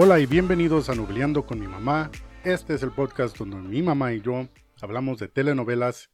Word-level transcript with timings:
Hola 0.00 0.20
y 0.20 0.26
bienvenidos 0.26 0.88
a 0.90 0.94
Nubleando 0.94 1.44
con 1.44 1.58
mi 1.58 1.66
mamá. 1.66 2.08
Este 2.44 2.72
es 2.74 2.84
el 2.84 2.92
podcast 2.92 3.36
donde 3.36 3.56
mi 3.56 3.82
mamá 3.82 4.12
y 4.12 4.20
yo 4.20 4.48
hablamos 4.80 5.18
de 5.18 5.26
telenovelas, 5.26 6.08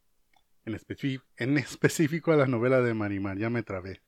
en, 0.64 1.58
específico 1.58 2.32
a 2.32 2.36
la 2.36 2.46
novela 2.46 2.80
de 2.80 2.94
Marimar. 2.94 3.36
Ya 3.36 3.50
me 3.50 3.62
trabé. 3.62 4.00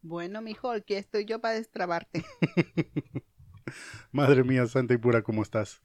Bueno, 0.00 0.40
mijo, 0.40 0.70
aquí 0.70 0.94
estoy 0.94 1.26
yo 1.26 1.42
para 1.42 1.56
destrabarte. 1.56 2.24
Madre 4.12 4.44
mía, 4.44 4.66
santa 4.66 4.94
y 4.94 4.96
pura, 4.96 5.20
¿cómo 5.20 5.42
estás? 5.42 5.82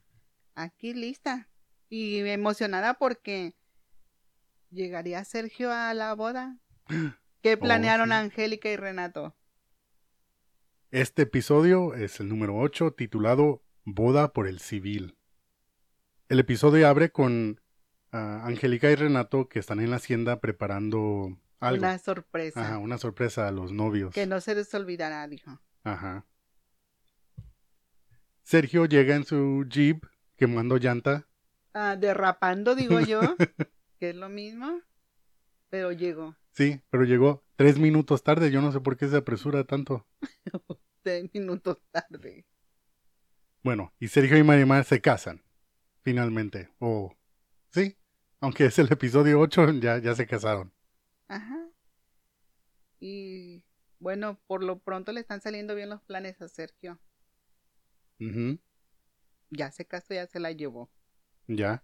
Aquí 0.54 0.94
lista. 0.94 1.50
Y 1.90 2.20
emocionada 2.20 2.94
porque 2.94 3.56
llegaría 4.70 5.22
Sergio 5.24 5.70
a 5.70 5.92
la 5.92 6.14
boda. 6.14 6.56
¿Qué 7.42 7.56
planearon 7.58 8.10
Oh, 8.10 8.14
sí. 8.14 8.20
Angélica 8.20 8.70
y 8.70 8.76
Renato? 8.76 9.36
Este 10.92 11.22
episodio 11.22 11.94
es 11.94 12.18
el 12.18 12.28
número 12.28 12.56
8, 12.56 12.94
titulado 12.94 13.62
Boda 13.84 14.32
por 14.32 14.48
el 14.48 14.58
Civil. 14.58 15.16
El 16.28 16.40
episodio 16.40 16.88
abre 16.88 17.12
con 17.12 17.60
ah, 18.10 18.42
Angélica 18.44 18.90
y 18.90 18.96
Renato 18.96 19.48
que 19.48 19.60
están 19.60 19.78
en 19.78 19.90
la 19.90 19.96
hacienda 19.96 20.40
preparando 20.40 21.38
algo. 21.60 21.84
Una 21.84 21.96
sorpresa. 21.98 22.60
Ajá, 22.60 22.78
una 22.78 22.98
sorpresa 22.98 23.46
a 23.46 23.52
los 23.52 23.70
novios. 23.70 24.12
Que 24.12 24.26
no 24.26 24.40
se 24.40 24.56
les 24.56 24.74
olvidará, 24.74 25.28
dijo. 25.28 25.60
Ajá. 25.84 26.26
Sergio 28.42 28.84
llega 28.86 29.14
en 29.14 29.24
su 29.24 29.64
jeep 29.68 30.04
quemando 30.36 30.76
llanta. 30.76 31.28
Ah, 31.72 31.94
derrapando, 31.94 32.74
digo 32.74 32.98
yo. 32.98 33.20
que 34.00 34.10
es 34.10 34.16
lo 34.16 34.28
mismo. 34.28 34.80
Pero 35.68 35.92
llegó. 35.92 36.34
Sí, 36.52 36.80
pero 36.90 37.04
llegó 37.04 37.44
tres 37.56 37.78
minutos 37.78 38.22
tarde. 38.22 38.50
Yo 38.50 38.60
no 38.62 38.72
sé 38.72 38.80
por 38.80 38.96
qué 38.96 39.08
se 39.08 39.16
apresura 39.16 39.64
tanto. 39.64 40.06
Tres 41.02 41.30
minutos 41.34 41.78
tarde. 41.90 42.44
Bueno, 43.62 43.92
y 43.98 44.08
Sergio 44.08 44.36
y 44.38 44.42
Marimar 44.42 44.84
se 44.84 45.00
casan. 45.00 45.42
Finalmente. 46.02 46.70
O 46.78 47.14
sí, 47.72 47.98
aunque 48.40 48.66
es 48.66 48.78
el 48.78 48.92
episodio 48.92 49.40
8, 49.40 49.72
ya, 49.74 49.98
ya 49.98 50.14
se 50.14 50.26
casaron. 50.26 50.72
Ajá. 51.28 51.56
Y 53.00 53.64
bueno, 53.98 54.40
por 54.46 54.62
lo 54.62 54.78
pronto 54.78 55.12
le 55.12 55.20
están 55.20 55.40
saliendo 55.40 55.74
bien 55.74 55.88
los 55.90 56.02
planes 56.02 56.40
a 56.40 56.48
Sergio. 56.48 57.00
Ujú, 58.20 58.58
Ya 59.50 59.70
se 59.70 59.86
casó, 59.86 60.12
ya 60.14 60.26
se 60.26 60.40
la 60.40 60.50
llevó. 60.50 60.90
Ya. 61.48 61.82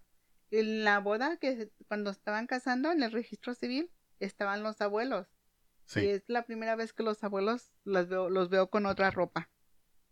En 0.51 0.83
la 0.83 0.99
boda 0.99 1.37
que 1.37 1.71
cuando 1.87 2.09
estaban 2.11 2.47
casando 2.47 2.91
en 2.91 3.01
el 3.03 3.11
registro 3.13 3.53
civil 3.53 3.91
estaban 4.19 4.63
los 4.63 4.81
abuelos. 4.81 5.27
Y 5.87 5.89
Sí. 5.89 6.05
es 6.07 6.23
la 6.27 6.45
primera 6.45 6.75
vez 6.75 6.91
que 6.93 7.03
los 7.03 7.23
abuelos 7.23 7.71
los 7.85 8.09
veo, 8.09 8.29
los 8.29 8.49
veo 8.49 8.69
con 8.69 8.85
otra 8.85 9.09
ropa. 9.11 9.49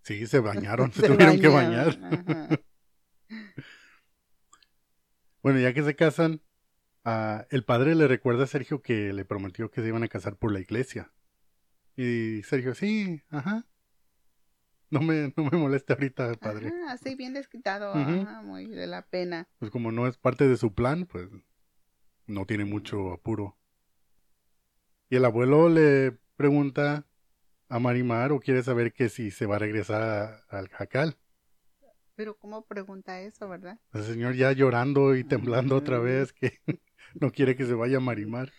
Sí, 0.03 0.25
se 0.27 0.39
bañaron. 0.39 0.91
se, 0.93 1.07
tuvieron 1.07 1.39
que 1.39 1.47
bañar. 1.47 1.99
ajá. 2.01 2.49
Bueno, 5.41 5.59
ya 5.59 5.73
que 5.73 5.83
se 5.83 5.95
casan, 5.95 6.41
ah, 7.03 7.45
el 7.51 7.63
padre 7.63 7.93
le 7.95 8.07
recuerda 8.07 8.45
a 8.45 8.47
Sergio 8.47 8.81
que 8.81 9.13
le 9.13 9.25
prometió 9.25 9.69
que 9.69 9.81
se 9.81 9.87
iban 9.87 10.03
a 10.03 10.07
casar 10.07 10.37
por 10.37 10.51
la 10.51 10.59
iglesia. 10.59 11.11
Y 11.95 12.41
Sergio, 12.43 12.73
sí, 12.73 13.21
ajá. 13.29 13.65
No 14.89 15.01
me, 15.01 15.33
no 15.35 15.43
me 15.45 15.57
moleste 15.57 15.93
ahorita, 15.93 16.33
padre. 16.35 16.67
Ajá, 16.69 16.93
así 16.93 17.15
bien 17.15 17.33
desquitado, 17.33 17.93
ajá, 17.93 18.41
muy 18.41 18.65
de 18.67 18.87
la 18.87 19.03
pena. 19.03 19.47
Pues 19.59 19.71
como 19.71 19.91
no 19.91 20.07
es 20.07 20.17
parte 20.17 20.47
de 20.47 20.57
su 20.57 20.73
plan, 20.73 21.05
pues 21.05 21.29
no 22.27 22.45
tiene 22.45 22.65
mucho 22.65 23.11
apuro. 23.11 23.57
Y 25.09 25.15
el 25.17 25.25
abuelo 25.25 25.69
le 25.69 26.17
pregunta 26.35 27.05
a 27.69 27.79
Marimar 27.79 28.31
o 28.31 28.39
quiere 28.39 28.63
saber 28.63 28.93
que 28.93 29.09
si 29.09 29.31
se 29.31 29.45
va 29.45 29.55
a 29.57 29.59
regresar 29.59 30.01
a- 30.01 30.57
al 30.57 30.67
jacal. 30.69 31.17
Pero 32.15 32.37
¿cómo 32.37 32.65
pregunta 32.65 33.19
eso, 33.21 33.47
verdad? 33.49 33.77
El 33.93 34.03
señor 34.03 34.35
ya 34.35 34.51
llorando 34.53 35.15
y 35.15 35.23
temblando 35.23 35.75
otra 35.75 35.99
Mm. 35.99 36.03
vez 36.03 36.33
que 36.33 36.59
no 37.19 37.31
quiere 37.31 37.55
que 37.55 37.65
se 37.65 37.73
vaya 37.73 37.99
Marimar. 37.99 38.51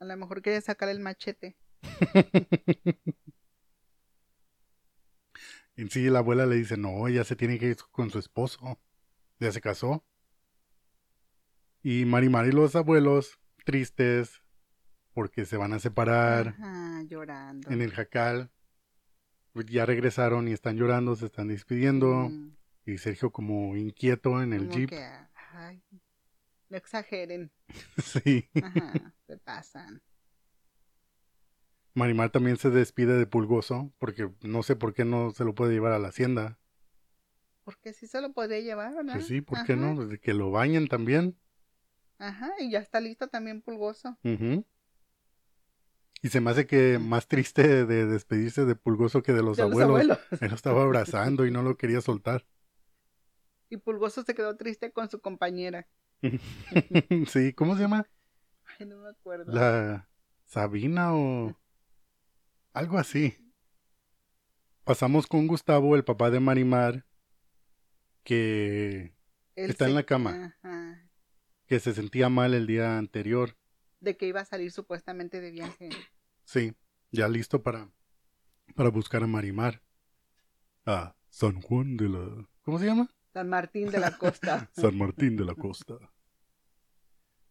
A 0.00 0.04
lo 0.04 0.16
mejor 0.16 0.42
quiere 0.42 0.60
sacar 0.60 0.88
el 0.88 1.00
machete. 1.00 1.56
En 5.76 5.90
sí, 5.90 6.08
la 6.10 6.18
abuela 6.18 6.44
le 6.46 6.56
dice, 6.56 6.76
no, 6.76 7.06
ella 7.06 7.22
se 7.24 7.36
tiene 7.36 7.58
que 7.58 7.66
ir 7.66 7.76
con 7.92 8.10
su 8.10 8.18
esposo. 8.18 8.80
Ya 9.38 9.52
se 9.52 9.60
casó. 9.60 10.04
Y 11.82 12.04
Marimar 12.04 12.46
y 12.46 12.52
los 12.52 12.74
abuelos, 12.74 13.38
tristes, 13.64 14.42
porque 15.18 15.46
se 15.46 15.56
van 15.56 15.72
a 15.72 15.80
separar 15.80 16.54
Ajá, 16.60 17.02
llorando. 17.02 17.68
en 17.72 17.82
el 17.82 17.90
jacal. 17.90 18.52
Pues 19.52 19.66
Ya 19.66 19.84
regresaron 19.84 20.46
y 20.46 20.52
están 20.52 20.76
llorando, 20.76 21.16
se 21.16 21.26
están 21.26 21.48
despidiendo. 21.48 22.28
Mm, 22.30 22.52
Y 22.86 22.98
Sergio 22.98 23.32
como 23.32 23.76
inquieto 23.76 24.40
en 24.40 24.52
el 24.52 24.68
como 24.68 24.78
jeep. 24.78 24.90
que, 24.90 25.10
ay, 25.54 25.82
no 26.68 26.76
exageren. 26.76 27.50
Sí. 27.98 28.48
Ajá, 28.62 29.12
se 29.26 29.36
pasan. 29.38 30.00
Marimar 31.94 32.30
también 32.30 32.56
se 32.56 32.70
despide 32.70 33.14
de 33.18 33.26
Pulgoso, 33.26 33.92
porque 33.98 34.30
no 34.42 34.62
sé 34.62 34.76
por 34.76 34.94
qué 34.94 35.04
no 35.04 35.32
se 35.32 35.44
lo 35.44 35.52
puede 35.56 35.72
llevar 35.72 35.90
a 35.94 35.98
la 35.98 36.08
hacienda. 36.10 36.60
Porque 37.64 37.92
sí 37.92 38.06
se 38.06 38.20
lo 38.20 38.32
podría 38.32 38.60
llevar, 38.60 38.94
¿verdad? 38.94 39.14
Pues 39.14 39.26
sí, 39.26 39.40
¿por 39.40 39.64
qué 39.64 39.74
no? 39.74 40.00
Desde 40.00 40.20
que 40.20 40.32
lo 40.32 40.52
bañen 40.52 40.86
también. 40.86 41.36
Ajá, 42.20 42.52
y 42.60 42.70
ya 42.70 42.78
está 42.78 43.00
listo 43.00 43.26
también 43.26 43.62
Pulgoso. 43.62 44.16
Ujú. 44.22 44.64
Y 46.22 46.28
se 46.28 46.40
me 46.40 46.50
hace 46.50 46.66
que 46.66 46.98
más 46.98 47.28
triste 47.28 47.86
de 47.86 48.06
despedirse 48.06 48.64
de 48.64 48.74
Pulgoso 48.74 49.22
que 49.22 49.32
de 49.32 49.42
los 49.42 49.56
De 49.56 49.64
los 49.64 49.72
abuelos. 49.72 49.90
abuelos. 49.90 50.18
Él 50.42 50.48
lo 50.48 50.54
estaba 50.54 50.82
abrazando 50.82 51.46
y 51.46 51.50
no 51.50 51.62
lo 51.62 51.76
quería 51.76 52.00
soltar. 52.00 52.44
Y 53.70 53.76
Pulgoso 53.76 54.22
se 54.22 54.34
quedó 54.34 54.56
triste 54.56 54.92
con 54.92 55.08
su 55.10 55.20
compañera. 55.20 55.86
sí, 57.28 57.52
¿cómo 57.52 57.76
se 57.76 57.82
llama? 57.82 58.08
Ay, 58.78 58.86
no 58.86 58.98
me 58.98 59.10
acuerdo. 59.10 59.52
La 59.52 60.08
Sabina 60.46 61.14
o 61.14 61.56
algo 62.72 62.98
así. 62.98 63.36
Pasamos 64.84 65.26
con 65.26 65.46
Gustavo, 65.46 65.94
el 65.96 66.04
papá 66.04 66.30
de 66.30 66.40
Marimar, 66.40 67.04
que, 68.24 69.12
Él 69.54 69.70
está 69.70 69.86
en 69.86 69.94
la 69.94 70.04
cama. 70.04 70.56
Ajá, 70.62 71.08
que 71.68 71.78
se 71.78 71.92
sentía 71.92 72.28
mal 72.30 72.54
el 72.54 72.66
día 72.66 72.96
anterior. 72.98 73.56
De 74.00 74.16
que 74.16 74.26
iba 74.26 74.40
a 74.40 74.44
salir 74.44 74.70
supuestamente 74.70 75.40
de 75.40 75.50
viaje. 75.50 75.88
Sí, 76.44 76.74
ya 77.10 77.28
listo 77.28 77.62
para, 77.62 77.90
para 78.74 78.90
buscar 78.90 79.22
a 79.22 79.26
Marimar. 79.26 79.82
A 80.86 81.14
San 81.28 81.60
Juan 81.60 81.96
de 81.96 82.08
la... 82.08 82.48
¿Cómo 82.62 82.78
se 82.78 82.86
llama? 82.86 83.10
San 83.34 83.48
Martín 83.48 83.90
de 83.90 84.00
la 84.00 84.16
Costa. 84.16 84.70
San 84.72 84.96
Martín 84.96 85.36
de 85.36 85.44
la 85.44 85.54
Costa. 85.54 85.96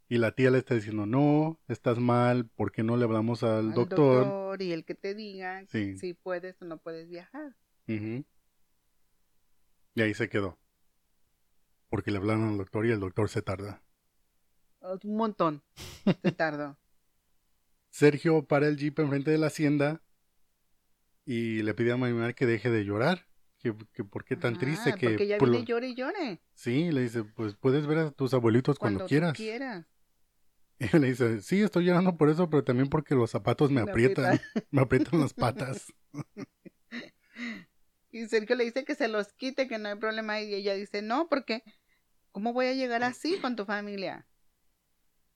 Y 0.09 0.17
la 0.17 0.31
tía 0.31 0.49
le 0.49 0.57
está 0.57 0.73
diciendo, 0.73 1.05
no, 1.05 1.59
estás 1.67 1.99
mal, 1.99 2.47
¿por 2.47 2.71
qué 2.71 2.81
no 2.81 2.97
le 2.97 3.03
hablamos 3.03 3.43
al 3.43 3.69
Al 3.69 3.73
doctor? 3.73 4.61
y 4.61 4.71
el 4.71 4.85
que 4.85 4.95
te 4.95 5.13
diga 5.13 5.65
Sí. 5.67 5.97
si 5.97 6.13
puedes 6.13 6.59
o 6.61 6.65
no 6.65 6.77
puedes 6.77 7.09
viajar. 7.09 7.55
Y 7.87 8.25
ahí 10.01 10.13
se 10.13 10.29
quedó. 10.29 10.57
Porque 11.89 12.11
le 12.11 12.17
hablaron 12.17 12.49
al 12.49 12.57
doctor 12.57 12.85
y 12.85 12.91
el 12.91 12.99
doctor 12.99 13.29
se 13.29 13.41
tarda. 13.41 13.81
Un 15.03 15.15
montón. 15.17 15.63
Se 16.23 16.31
tardó. 16.31 16.77
Sergio 17.89 18.45
para 18.45 18.67
el 18.67 18.77
jeep 18.77 18.99
enfrente 18.99 19.31
de 19.31 19.37
la 19.37 19.47
hacienda 19.47 20.01
y 21.25 21.61
le 21.63 21.73
pide 21.73 21.91
a 21.93 21.97
Marimar 21.97 22.35
que 22.35 22.45
deje 22.45 22.69
de 22.69 22.83
llorar. 22.85 23.25
Que, 23.59 23.75
que 23.91 24.03
por 24.03 24.23
qué 24.23 24.35
tan 24.35 24.55
Ah, 24.55 24.59
triste 24.59 24.93
que... 24.93 25.09
Porque 25.09 25.27
ya 25.27 25.37
por 25.39 25.49
viene 25.49 25.63
lo- 25.63 25.67
llore 25.67 25.87
y 25.89 25.95
llore. 25.95 26.41
Sí, 26.53 26.91
le 26.91 27.01
dice, 27.01 27.23
pues 27.23 27.55
puedes 27.55 27.87
ver 27.87 27.97
a 27.97 28.11
tus 28.11 28.33
abuelitos 28.35 28.77
cuando, 28.77 29.05
quieras. 29.07 29.33
quieras. 29.33 29.85
Y 30.79 30.95
le 30.99 31.07
dice, 31.07 31.41
sí, 31.41 31.61
estoy 31.63 31.85
llorando 31.85 32.17
por 32.17 32.29
eso, 32.29 32.51
pero 32.51 32.63
también 32.63 32.87
porque 32.87 33.15
los 33.15 33.31
zapatos 33.31 33.71
me 33.71 33.83
Me 33.83 33.89
aprietan, 33.89 34.39
me 34.69 34.81
aprietan 34.83 35.19
las 35.19 35.33
patas. 35.33 35.91
Y 38.11 38.27
Sergio 38.27 38.55
le 38.55 38.63
dice 38.65 38.85
que 38.85 38.93
se 38.93 39.07
los 39.07 39.33
quite, 39.33 39.67
que 39.67 39.79
no 39.79 39.89
hay 39.89 39.95
problema. 39.95 40.39
Y 40.39 40.53
ella 40.53 40.75
dice, 40.75 41.01
no, 41.01 41.27
porque 41.29 41.63
¿cómo 42.31 42.53
voy 42.53 42.67
a 42.67 42.73
llegar 42.73 43.03
así 43.03 43.39
con 43.39 43.55
tu 43.55 43.65
familia? 43.65 44.27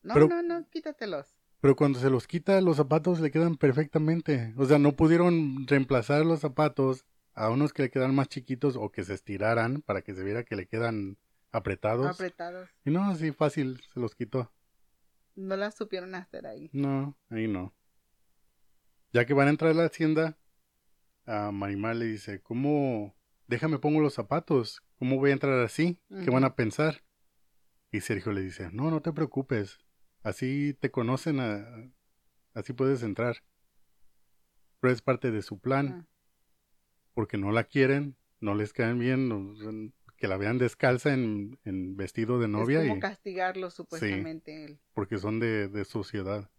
No, 0.03 0.13
Pero- 0.15 0.27
no, 0.27 0.41
no, 0.41 0.67
quítatelos. 0.69 1.35
Pero 1.59 1.75
cuando 1.75 1.99
se 1.99 2.09
los 2.09 2.25
quita, 2.25 2.59
los 2.61 2.77
zapatos 2.77 3.19
le 3.19 3.29
quedan 3.29 3.55
perfectamente. 3.55 4.53
O 4.57 4.65
sea, 4.65 4.79
no 4.79 4.93
pudieron 4.95 5.67
reemplazar 5.67 6.25
los 6.25 6.39
zapatos 6.39 7.05
a 7.33 7.49
unos 7.51 7.71
que 7.71 7.83
le 7.83 7.91
quedan 7.91 8.15
más 8.15 8.29
chiquitos 8.29 8.75
o 8.75 8.91
que 8.91 9.03
se 9.03 9.13
estiraran 9.13 9.81
para 9.83 10.01
que 10.01 10.15
se 10.15 10.23
viera 10.23 10.43
que 10.43 10.55
le 10.55 10.65
quedan 10.67 11.17
apretados. 11.51 12.07
Apretados. 12.07 12.67
y 12.83 12.89
no, 12.89 13.03
así 13.09 13.31
fácil 13.31 13.79
se 13.93 13.99
los 13.99 14.15
quitó. 14.15 14.51
No 15.35 15.55
las 15.55 15.75
supieron 15.75 16.15
hacer 16.15 16.47
ahí. 16.47 16.69
No, 16.73 17.15
ahí 17.29 17.47
no. 17.47 17.73
Ya 19.13 19.25
que 19.25 19.33
van 19.33 19.47
a 19.47 19.51
entrar 19.51 19.71
a 19.71 19.75
la 19.75 19.85
hacienda, 19.85 20.37
a 21.25 21.51
Marimar 21.51 21.95
le 21.95 22.05
dice, 22.05 22.41
¿cómo? 22.41 23.15
Déjame 23.47 23.77
pongo 23.79 23.99
los 24.01 24.13
zapatos. 24.13 24.81
¿Cómo 24.97 25.17
voy 25.17 25.29
a 25.29 25.33
entrar 25.33 25.59
así? 25.63 25.99
¿Qué 26.09 26.29
van 26.31 26.43
a 26.43 26.55
pensar? 26.55 27.03
Y 27.91 28.01
Sergio 28.01 28.31
le 28.31 28.41
dice, 28.41 28.69
no, 28.71 28.89
no 28.89 29.01
te 29.01 29.11
preocupes. 29.11 29.79
Así 30.23 30.73
te 30.79 30.91
conocen, 30.91 31.39
a- 31.39 31.91
así 32.53 32.73
puedes 32.73 33.03
entrar. 33.03 33.37
Pero 34.79 34.93
es 34.93 35.01
parte 35.01 35.31
de 35.31 35.41
su 35.41 35.59
plan, 35.59 35.87
Ah, 35.89 36.07
porque 37.13 37.37
no 37.37 37.51
la 37.51 37.63
quieren 37.65 38.15
no 38.39 38.55
les 38.55 38.73
caen 38.73 38.97
bien, 38.97 39.29
no- 39.29 39.53
que 40.17 40.27
la 40.27 40.37
vean 40.37 40.57
descalza 40.57 41.13
en, 41.13 41.59
en 41.63 41.95
vestido 41.95 42.39
de 42.39 42.47
novia 42.47 42.79
es 42.79 42.87
como 42.87 42.97
y 42.97 42.99
castigarlo 42.99 43.69
supuestamente 43.69 44.65
él. 44.65 44.79
porque 44.93 45.17
son 45.19 45.39
de, 45.39 45.67
de 45.67 45.85
sociedad. 45.85 46.49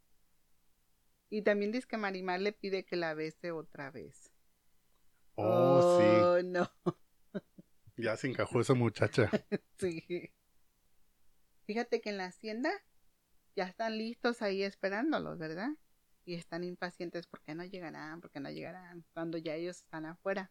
Y 1.29 1.43
también 1.43 1.73
dice 1.73 1.87
que 1.89 1.97
Marimar 1.97 2.41
le 2.41 2.53
pide 2.53 2.85
que 2.85 2.95
la 2.97 3.15
bese 3.15 3.51
otra 3.51 3.91
vez. 3.91 4.31
Oh, 5.35 5.81
Oh, 5.81 6.43
no, 6.45 6.71
sí, 7.97 8.03
ya 8.03 8.17
se 8.17 8.29
encajó 8.29 8.61
esa 8.61 8.75
muchacha. 8.75 9.31
sí. 9.79 10.31
Fíjate 11.67 12.01
que 12.01 12.11
en 12.11 12.19
la 12.19 12.27
hacienda 12.27 12.71
ya 13.57 13.65
están 13.65 13.99
listos 13.99 14.43
ahí 14.43 14.63
esperándolos, 14.63 15.39
¿verdad? 15.39 15.71
Y 16.25 16.35
están 16.35 16.65
impacientes 16.65 17.27
porque 17.27 17.55
no 17.55 17.65
llegarán, 17.65 18.21
porque 18.21 18.41
no 18.41 18.51
llegarán, 18.51 19.05
cuando 19.13 19.39
ya 19.39 19.55
ellos 19.55 19.79
están 19.79 20.07
afuera. 20.07 20.51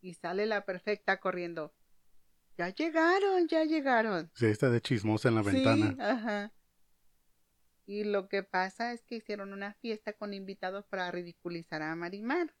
Y 0.00 0.14
sale 0.14 0.46
la 0.46 0.64
perfecta 0.64 1.20
corriendo. 1.20 1.74
Ya 2.58 2.68
llegaron, 2.70 3.46
ya 3.48 3.64
llegaron. 3.64 4.30
Sí, 4.34 4.46
está 4.46 4.70
de 4.70 4.80
chismosa 4.80 5.28
en 5.28 5.34
la 5.36 5.44
Sí, 5.44 5.50
ventana. 5.50 5.96
ajá. 5.98 6.52
Y 7.86 8.04
lo 8.04 8.28
que 8.28 8.42
pasa 8.42 8.92
es 8.92 9.02
que 9.04 9.16
hicieron 9.16 9.52
una 9.52 9.74
fiesta 9.74 10.12
con 10.12 10.34
invitados 10.34 10.86
para 10.86 11.10
ridiculizar 11.10 11.82
a 11.82 11.94
Marimar, 11.96 12.54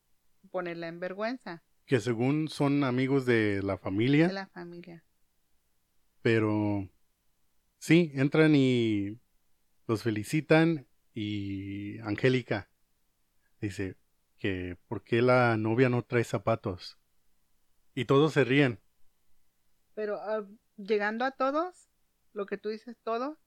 ponerla 0.50 0.88
en 0.88 0.98
vergüenza 0.98 1.62
Que 1.86 2.00
según 2.00 2.48
son 2.48 2.82
amigos 2.84 3.24
de 3.26 3.62
la 3.62 3.78
familia, 3.78 4.26
de 4.26 4.32
la 4.34 4.46
familia. 4.48 5.04
pero 6.22 6.88
sí, 7.78 8.10
entran 8.14 8.54
y 8.54 9.18
los 9.86 10.02
felicitan 10.02 10.86
y 11.14 11.98
Angélica 12.00 12.70
dice 13.60 13.96
que 14.38 14.76
por 14.88 15.04
qué 15.04 15.22
la 15.22 15.56
novia 15.56 15.88
no 15.88 16.02
trae 16.02 16.24
zapatos. 16.24 16.98
Y 17.94 18.06
todos 18.06 18.32
se 18.32 18.44
ríen. 18.44 18.80
Pero 19.94 20.16
ah, 20.20 20.46
llegando 20.76 21.24
a 21.24 21.32
todos, 21.32 21.88
lo 22.32 22.46
que 22.46 22.58
tú 22.58 22.70
dices 22.70 22.96
todo, 23.04 23.38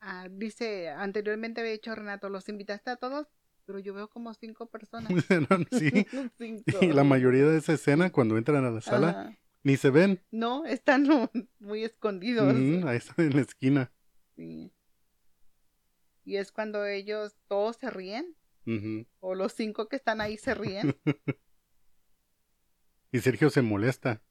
ah, 0.00 0.28
dice, 0.30 0.88
anteriormente 0.88 1.60
había 1.60 1.72
dicho 1.72 1.94
Renato, 1.94 2.28
los 2.28 2.48
invitaste 2.48 2.90
a 2.90 2.96
todos, 2.96 3.28
pero 3.66 3.78
yo 3.78 3.94
veo 3.94 4.08
como 4.08 4.32
cinco 4.34 4.66
personas. 4.68 5.12
sí. 5.70 5.90
Cinco. 6.38 6.78
Y 6.80 6.88
la 6.88 7.04
mayoría 7.04 7.44
de 7.44 7.58
esa 7.58 7.74
escena, 7.74 8.10
cuando 8.10 8.36
entran 8.36 8.64
a 8.64 8.70
la 8.70 8.80
sala, 8.80 9.10
Ajá. 9.10 9.38
ni 9.62 9.76
se 9.76 9.90
ven. 9.90 10.20
No, 10.30 10.64
están 10.64 11.06
muy 11.58 11.84
escondidos. 11.84 12.52
Ujú, 12.52 12.88
ahí 12.88 12.96
están 12.96 13.26
en 13.26 13.36
la 13.36 13.42
esquina. 13.42 13.92
Sí. 14.34 14.72
Y 16.30 16.36
es 16.36 16.52
cuando 16.52 16.86
ellos 16.86 17.36
todos 17.48 17.74
se 17.76 17.90
ríen, 17.90 18.36
o 19.18 19.34
los 19.34 19.52
cinco 19.52 19.88
que 19.88 19.96
están 19.96 20.20
ahí 20.20 20.38
se 20.38 20.54
ríen. 20.54 20.94
Y 23.12 23.18
Sergio 23.18 23.50
se 23.50 23.60
molesta. 23.62 24.22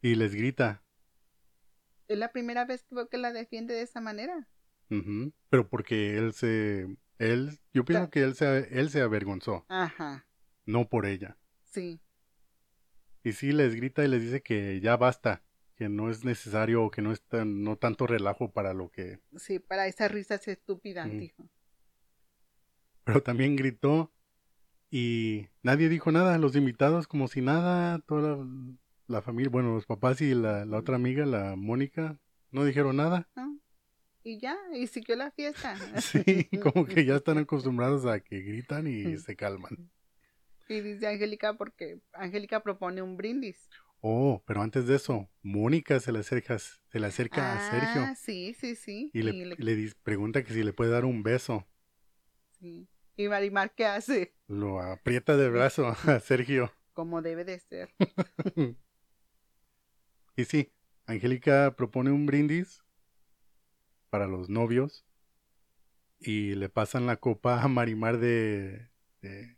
Y 0.00 0.14
les 0.14 0.32
grita. 0.36 0.84
es 2.06 2.16
la 2.16 2.30
primera 2.30 2.64
vez 2.64 2.84
que 2.84 2.94
veo 2.94 3.08
que 3.08 3.18
la 3.18 3.32
defiende 3.32 3.74
de 3.74 3.82
esa 3.82 4.00
manera. 4.00 4.46
Pero 5.48 5.68
porque 5.68 6.16
él 6.16 6.32
se... 6.32 6.96
Él, 7.18 7.58
yo 7.72 7.84
pienso 7.84 8.10
que 8.10 8.20
él 8.22 8.36
se, 8.36 8.78
él 8.78 8.90
se 8.90 9.00
avergonzó, 9.00 9.64
Ajá, 9.68 10.24
no 10.66 10.88
por 10.88 11.06
ella. 11.06 11.36
sí. 11.64 12.00
Y 13.24 13.32
sí 13.32 13.50
les 13.50 13.74
grita 13.74 14.04
y 14.04 14.08
les 14.08 14.22
dice 14.22 14.40
que 14.42 14.80
ya 14.80 14.96
basta, 14.96 15.42
que 15.76 15.88
no 15.88 16.10
es 16.10 16.24
necesario 16.24 16.84
o 16.84 16.90
que 16.90 17.02
no 17.02 17.12
es 17.12 17.22
tan, 17.22 17.62
no 17.64 17.76
tanto 17.76 18.06
relajo 18.06 18.52
para 18.52 18.74
lo 18.74 18.90
que... 18.90 19.18
Sí, 19.36 19.58
para 19.58 19.86
esas 19.86 20.10
risas 20.10 20.46
estúpidas, 20.48 21.08
Mm. 21.08 21.18
dijo. 21.18 21.48
Pero 23.04 23.22
también 23.22 23.56
gritó 23.56 24.12
y 24.90 25.48
nadie 25.62 25.88
dijo 25.88 26.10
nada, 26.12 26.38
los 26.38 26.56
invitados 26.56 27.06
como 27.06 27.28
si 27.28 27.40
nada, 27.42 27.98
toda 28.00 28.36
la, 28.36 28.46
la 29.08 29.22
familia, 29.22 29.50
bueno, 29.50 29.74
los 29.74 29.86
papás 29.86 30.20
y 30.20 30.34
la, 30.34 30.64
la 30.64 30.78
otra 30.78 30.96
amiga, 30.96 31.26
la 31.26 31.56
Mónica, 31.56 32.18
no 32.50 32.64
dijeron 32.64 32.96
nada. 32.96 33.28
¿no? 33.36 33.58
Y 34.22 34.38
ya, 34.38 34.56
y 34.72 34.86
siguió 34.86 35.16
la 35.16 35.30
fiesta. 35.32 35.76
Sí, 36.00 36.48
como 36.62 36.86
que 36.86 37.04
ya 37.04 37.16
están 37.16 37.38
acostumbrados 37.38 38.06
a 38.06 38.20
que 38.20 38.40
gritan 38.40 38.86
y 38.86 39.18
se 39.18 39.36
calman. 39.36 39.90
Y 40.66 40.80
dice 40.80 41.06
Angélica 41.08 41.52
porque 41.58 42.00
Angélica 42.14 42.62
propone 42.62 43.02
un 43.02 43.18
brindis. 43.18 43.68
Oh, 44.06 44.42
pero 44.46 44.60
antes 44.60 44.86
de 44.86 44.96
eso, 44.96 45.30
Mónica 45.42 45.98
se 45.98 46.12
le 46.12 46.18
acerca, 46.18 46.58
se 46.58 47.00
le 47.00 47.06
acerca 47.06 47.54
a 47.54 47.56
Ah, 47.56 47.70
Sergio 47.70 48.14
sí, 48.14 48.52
sí, 48.52 48.76
sí. 48.76 49.10
y 49.14 49.22
le, 49.22 49.94
pregunta 50.02 50.44
que 50.44 50.52
si 50.52 50.62
le 50.62 50.74
puede 50.74 50.90
dar 50.90 51.06
un 51.06 51.22
beso. 51.22 51.66
sí. 52.60 52.86
Y 53.16 53.28
Marimar, 53.28 53.74
¿qué 53.74 53.86
hace? 53.86 54.34
Lo 54.46 54.80
aprieta 54.82 55.38
de 55.38 55.48
brazo 55.48 55.86
a 56.06 56.20
Sergio. 56.20 56.70
Como 56.92 57.22
debe 57.22 57.44
de 57.46 57.58
ser. 57.58 57.94
Y 60.36 60.44
sí, 60.44 60.70
Angélica 61.06 61.74
propone 61.76 62.10
un 62.10 62.26
brindis 62.26 62.84
para 64.10 64.26
los 64.26 64.50
novios 64.50 65.06
y 66.18 66.56
le 66.56 66.68
pasan 66.68 67.06
la 67.06 67.16
copa 67.16 67.62
a 67.62 67.68
Marimar 67.68 68.18
de, 68.18 68.90
de- 69.22 69.56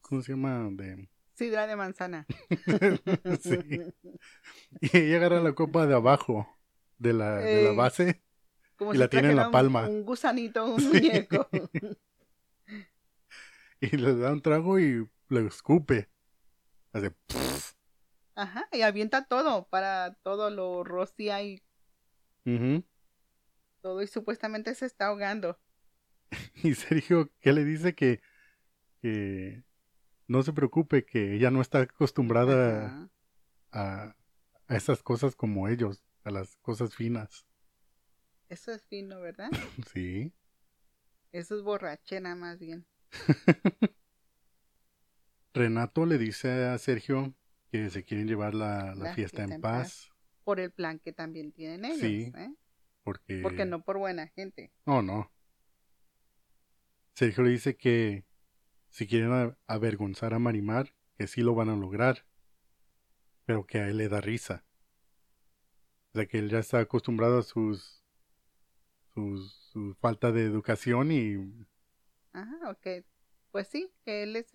¿cómo 0.00 0.20
se 0.22 0.32
llama? 0.32 0.68
De 0.72 1.08
Sidra 1.38 1.66
de 1.68 1.76
manzana. 1.76 2.26
sí. 3.40 3.58
Y 4.80 4.96
ella 4.98 5.16
agarra 5.18 5.40
la 5.40 5.52
copa 5.54 5.86
de 5.86 5.94
abajo 5.94 6.48
de 6.98 7.12
la, 7.12 7.36
de 7.36 7.62
la 7.62 7.70
Ey. 7.70 7.76
base 7.76 8.22
Como 8.76 8.92
Y 8.92 8.98
la 8.98 9.08
tiene 9.08 9.30
en 9.30 9.36
la 9.36 9.46
un- 9.46 9.52
palma. 9.52 9.86
Un, 9.88 10.04
gusanito, 10.04 10.66
un 10.74 10.82
muñeco. 10.88 11.48
y 13.80 13.96
le 13.96 14.16
da 14.16 14.32
un 14.32 14.42
trago 14.42 14.80
y 14.80 15.08
le 15.28 15.46
escupe. 15.46 16.10
Hace 16.92 17.14
Ajá, 18.34 18.68
y 18.72 18.82
avienta 18.82 19.24
todo 19.26 19.68
para 19.68 20.14
todo 20.22 20.50
lo 20.50 20.82
rocía 20.84 21.40
y 21.42 21.62
todo 23.80 24.02
y 24.02 24.06
supuestamente 24.08 24.74
se 24.74 24.86
está 24.86 25.06
ahogando. 25.06 25.58
Y 26.62 26.74
Sergio, 26.74 27.30
¿qué 27.40 27.52
le 27.52 27.64
dice? 27.64 27.94
Que, 27.94 28.20
que 29.02 29.62
no 30.28 30.42
se 30.42 30.52
preocupe, 30.52 31.04
que 31.04 31.34
ella 31.34 31.50
no 31.50 31.60
está 31.60 31.80
acostumbrada 31.80 33.10
a, 33.72 34.14
a 34.68 34.76
esas 34.76 35.02
cosas 35.02 35.34
como 35.34 35.68
ellos, 35.68 36.04
a 36.22 36.30
las 36.30 36.56
cosas 36.58 36.94
finas. 36.94 37.46
Eso 38.48 38.72
es 38.72 38.84
fino, 38.84 39.20
¿verdad? 39.20 39.50
Sí. 39.92 40.32
Eso 41.32 41.56
es 41.56 41.62
borrachera 41.62 42.34
más 42.34 42.58
bien. 42.58 42.86
Renato 45.54 46.06
le 46.06 46.18
dice 46.18 46.66
a 46.66 46.78
Sergio 46.78 47.34
que 47.70 47.90
se 47.90 48.04
quieren 48.04 48.26
llevar 48.26 48.54
la, 48.54 48.94
la 48.94 49.08
La 49.08 49.14
fiesta 49.14 49.42
en 49.42 49.48
fiesta 49.48 49.54
en 49.54 49.60
paz. 49.60 50.10
Por 50.44 50.60
el 50.60 50.70
plan 50.72 50.98
que 50.98 51.12
también 51.12 51.52
tienen 51.52 51.84
ellos. 51.84 52.00
Sí. 52.00 52.32
¿eh? 52.36 52.54
Porque... 53.02 53.40
Porque 53.42 53.64
no 53.64 53.82
por 53.82 53.98
buena 53.98 54.28
gente. 54.28 54.72
No, 54.86 55.02
no. 55.02 55.30
Sergio 57.14 57.44
le 57.44 57.50
dice 57.50 57.76
que 57.76 58.24
si 58.90 59.06
quieren 59.06 59.56
avergonzar 59.66 60.34
a 60.34 60.38
Marimar, 60.38 60.94
que 61.16 61.26
sí 61.26 61.42
lo 61.42 61.54
van 61.54 61.68
a 61.68 61.76
lograr, 61.76 62.24
pero 63.44 63.66
que 63.66 63.78
a 63.78 63.88
él 63.88 63.98
le 63.98 64.08
da 64.08 64.20
risa. 64.20 64.64
O 66.12 66.18
sea 66.18 66.26
que 66.26 66.38
él 66.38 66.50
ya 66.50 66.58
está 66.58 66.80
acostumbrado 66.80 67.38
a 67.38 67.42
sus, 67.42 68.02
sus 69.14 69.68
su 69.72 69.94
falta 70.00 70.32
de 70.32 70.44
educación 70.44 71.12
y 71.12 71.66
Ajá, 72.32 72.70
ok. 72.70 73.04
Pues 73.50 73.68
sí, 73.68 73.92
que 74.04 74.22
él 74.22 74.36
es... 74.36 74.50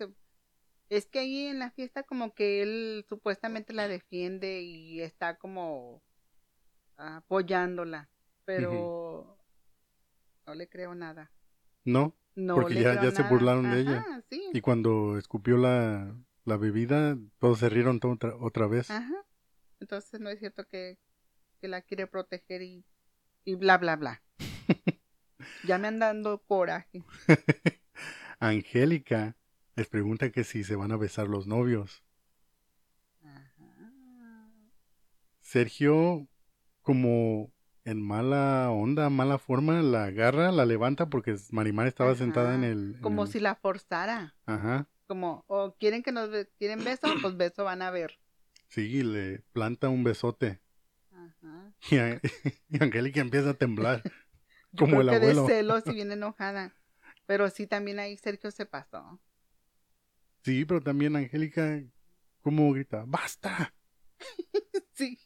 Es 0.90 1.06
que 1.06 1.18
ahí 1.18 1.46
en 1.46 1.58
la 1.58 1.70
fiesta 1.70 2.02
como 2.02 2.34
que 2.34 2.62
él 2.62 3.04
supuestamente 3.08 3.72
la 3.72 3.88
defiende 3.88 4.60
y 4.62 5.00
está 5.00 5.38
como 5.38 6.02
apoyándola, 6.96 8.10
pero 8.44 9.38
no 10.46 10.54
le 10.54 10.68
creo 10.68 10.94
nada. 10.94 11.32
no. 11.84 12.14
No 12.34 12.56
Porque 12.56 12.74
ya- 12.74 13.00
ya 13.02 13.10
se 13.12 13.22
burlaron 13.22 13.70
de 13.70 13.80
ella. 13.80 14.04
Sí. 14.30 14.42
Y 14.52 14.60
cuando 14.60 15.18
escupió 15.18 15.56
la, 15.56 16.14
la 16.44 16.56
bebida, 16.56 17.16
todos 17.38 17.60
se 17.60 17.68
rieron 17.68 18.00
otra, 18.02 18.34
otra 18.36 18.66
vez. 18.66 18.90
Ajá. 18.90 19.24
Entonces 19.80 20.20
no 20.20 20.30
es 20.30 20.38
cierto 20.40 20.66
que, 20.66 20.98
que 21.60 21.68
la 21.68 21.82
quiere 21.82 22.06
proteger 22.06 22.62
y, 22.62 22.84
y 23.44 23.54
bla, 23.54 23.78
bla, 23.78 23.96
bla. 23.96 24.22
ya 25.64 25.78
me 25.78 25.88
andan 25.88 26.22
dando 26.22 26.38
coraje. 26.42 27.04
Angélica 28.40 29.36
les 29.76 29.88
pregunta 29.88 30.30
que 30.30 30.44
si 30.44 30.64
se 30.64 30.76
van 30.76 30.92
a 30.92 30.96
besar 30.96 31.28
los 31.28 31.46
novios. 31.46 32.04
Ajá. 33.22 34.50
Sergio, 35.40 36.26
como 36.82 37.52
en 37.84 38.02
mala 38.02 38.70
onda, 38.70 39.10
mala 39.10 39.38
forma, 39.38 39.82
la 39.82 40.04
agarra, 40.04 40.50
la 40.52 40.64
levanta 40.66 41.08
porque 41.10 41.36
Marimar 41.50 41.86
estaba 41.86 42.10
Ajá, 42.10 42.18
sentada 42.18 42.54
en 42.54 42.64
el... 42.64 42.94
en 42.96 43.00
Como 43.02 43.24
el- 43.24 43.28
si 43.28 43.40
la 43.40 43.54
forzara. 43.54 44.34
Ajá, 44.46 44.88
Como, 45.06 45.44
o 45.48 45.74
quieren 45.78 46.02
que 46.02 46.12
nos 46.12 46.30
be- 46.30 46.48
quieren 46.58 46.82
beso, 46.84 47.08
pues 47.20 47.36
beso 47.36 47.64
van 47.64 47.82
a 47.82 47.90
ver. 47.90 48.18
sí, 48.68 48.82
y 48.82 49.02
le 49.02 49.40
planta 49.52 49.88
un 49.88 50.02
besote. 50.04 50.60
Ajá. 51.12 51.72
Y, 51.90 51.96
a- 51.98 52.20
y 52.70 52.82
Angélica 52.82 53.20
empieza 53.20 53.50
a 53.50 53.54
temblar, 53.54 54.02
como 54.78 55.00
el 55.02 55.08
que 55.10 55.16
abuelo. 55.16 55.42
de 55.42 55.48
celos 55.48 55.86
y 55.86 55.92
bien 55.94 56.10
enojada. 56.12 56.74
Pero 57.26 57.48
sí 57.50 57.66
también 57.66 57.98
ahí 57.98 58.16
Sergio 58.16 58.50
se 58.50 58.64
pasó. 58.66 59.20
Sí, 60.42 60.64
pero 60.64 60.80
también 60.82 61.16
Angélica, 61.16 61.82
¿Cómo 62.42 62.70
grita? 62.72 63.04
¡Basta! 63.06 63.74
Sí. 64.92 65.18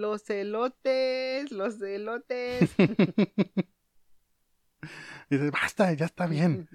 Los 0.00 0.30
elotes, 0.30 1.52
los 1.52 1.82
elotes. 1.82 2.70
Dice, 5.28 5.50
basta, 5.50 5.92
ya 5.92 6.06
está 6.06 6.26
bien. 6.26 6.70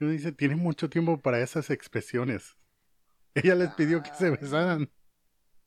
Y 0.00 0.04
uno 0.04 0.12
dice, 0.12 0.32
tiene 0.32 0.56
mucho 0.56 0.90
tiempo 0.90 1.20
para 1.20 1.38
esas 1.38 1.70
expresiones. 1.70 2.56
Ella 3.34 3.54
les 3.54 3.70
pidió 3.74 4.02
que 4.02 4.12
se 4.14 4.30
besaran. 4.30 4.90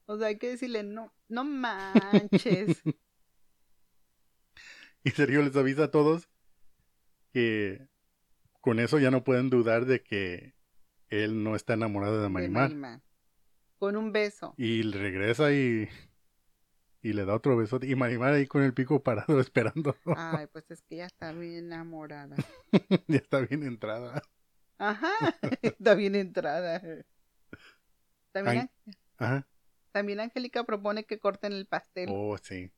O 0.05 0.17
sea, 0.17 0.27
hay 0.27 0.37
que 0.37 0.49
decirle, 0.49 0.83
no, 0.83 1.13
no 1.29 1.45
manches. 1.45 2.83
Y 5.05 5.11
Sergio 5.11 5.43
les 5.43 5.55
avisa 5.55 5.83
a 5.85 5.91
todos 5.91 6.27
que 7.31 7.87
con 8.59 8.79
eso 8.79 8.97
ya 8.97 9.11
no 9.11 9.23
pueden 9.23 9.51
dudar 9.51 9.85
de 9.85 10.01
que 10.01 10.55
él 11.09 11.43
no 11.43 11.55
está 11.55 11.75
enamorado 11.75 12.17
de 12.17 12.23
de 12.23 12.29
Marimar. 12.29 12.69
Marimar. 12.71 13.01
Con 13.77 13.97
un 13.97 14.11
beso. 14.11 14.55
Y 14.57 14.81
regresa 14.81 15.53
y, 15.53 15.87
y 17.05 17.13
le 17.13 17.23
da 17.23 17.35
otro 17.35 17.55
besote. 17.55 17.87
Y 17.87 17.93
Marimar 17.93 18.33
ahí 18.33 18.47
con 18.47 18.63
el 18.63 18.73
pico 18.73 19.03
parado 19.03 19.39
esperando. 19.39 19.95
Ay, 20.17 20.47
pues 20.47 20.69
es 20.71 20.81
que 20.81 20.95
ella 20.95 21.05
está 21.05 21.31
bien 21.33 21.65
enamorada. 21.65 22.35
ya 23.07 23.17
está 23.17 23.41
bien 23.41 23.61
entrada. 23.61 24.23
Ajá, 24.79 25.11
está 25.61 25.93
bien 25.93 26.15
entrada. 26.15 26.81
También, 28.31 28.71
Ajá. 29.17 29.47
también 29.91 30.19
Angélica 30.19 30.63
propone 30.63 31.05
que 31.05 31.19
corten 31.19 31.53
el 31.53 31.67
pastel. 31.67 32.09
Oh, 32.11 32.37
sí. 32.39 32.71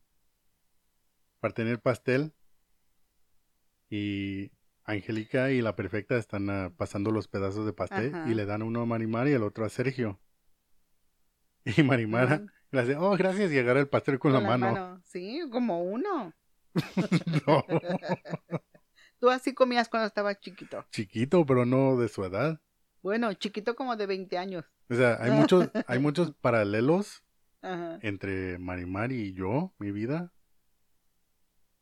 Para 1.40 1.54
tener 1.54 1.80
pastel. 1.80 2.34
Y 3.88 4.52
Angélica 4.84 5.52
y 5.52 5.62
la 5.62 5.74
perfecta 5.74 6.18
están 6.18 6.50
ah, 6.50 6.70
pasando 6.76 7.12
los 7.12 7.28
pedazos 7.28 7.64
de 7.64 7.72
pastel 7.72 8.14
Ajá. 8.14 8.30
y 8.30 8.34
le 8.34 8.44
dan 8.44 8.62
uno 8.62 8.82
a 8.82 8.86
Marimar 8.86 9.26
y 9.26 9.32
el 9.32 9.42
otro 9.42 9.64
a 9.64 9.70
Sergio. 9.70 10.20
Y 11.64 11.82
Marimar 11.82 12.42
Hace, 12.72 12.96
oh, 12.96 13.16
gracias, 13.16 13.50
y 13.50 13.58
agarra 13.58 13.80
el 13.80 13.88
pastel 13.88 14.18
con, 14.18 14.32
la, 14.32 14.40
mano. 14.40 15.00
Sí, 15.04 15.40
como 15.50 15.82
uno. 15.82 16.34
No, 17.46 17.64
Tú 19.20 19.30
así 19.30 19.52
comías 19.52 19.88
cuando 19.88 20.06
estabas 20.06 20.38
chiquito. 20.38 20.84
chiquito, 20.92 21.44
pero 21.44 21.64
no 21.64 21.96
de 21.96 22.08
su 22.08 22.24
edad. 22.24 22.60
Bueno, 23.02 23.32
chiquito 23.34 23.74
como 23.74 23.96
de 23.96 24.06
20 24.06 24.38
años. 24.38 24.64
O 24.90 24.94
sea, 24.94 25.18
hay 25.20 25.32
muchos, 25.32 25.70
hay 25.86 25.98
muchos 25.98 26.34
paralelos 26.40 27.24
Ajá. 27.62 27.98
entre 28.02 28.58
Marimar 28.58 29.10
y 29.12 29.32
yo, 29.32 29.74
mi 29.78 29.90
vida. 29.90 30.32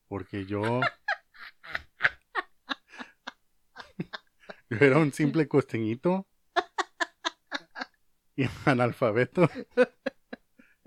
Porque 0.08 0.46
yo. 0.46 0.80
yo 4.70 4.78
era 4.80 4.98
un 4.98 5.12
simple 5.12 5.46
costeñito. 5.48 6.26
Y 8.36 8.44
analfabeto. 8.64 9.50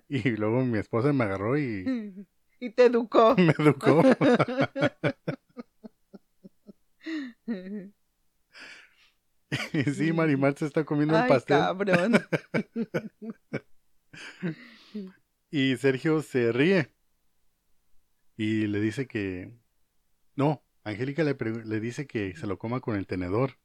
Y 0.09 0.31
luego 0.31 0.65
mi 0.65 0.79
esposa 0.79 1.13
me 1.13 1.23
agarró 1.23 1.57
y 1.57 2.25
Y 2.59 2.71
te 2.71 2.85
educó. 2.85 3.35
me 3.37 3.53
educó. 3.57 4.01
Y 9.73 9.83
sí, 9.91 10.13
Marimar 10.13 10.55
se 10.55 10.67
está 10.67 10.83
comiendo 10.83 11.15
el 11.15 11.23
Ay, 11.23 11.29
pastel. 11.29 11.57
cabrón. 11.57 12.13
Y 15.51 15.77
Sergio 15.77 16.21
se 16.21 16.51
ríe. 16.51 16.93
Y 18.37 18.67
le 18.67 18.79
dice 18.79 19.07
que... 19.07 19.51
No, 20.35 20.63
Angélica 20.83 21.23
le, 21.23 21.35
le 21.65 21.79
dice 21.79 22.05
que 22.05 22.35
se 22.35 22.45
lo 22.45 22.59
coma 22.59 22.81
con 22.81 22.95
el 22.95 23.07
tenedor. 23.07 23.57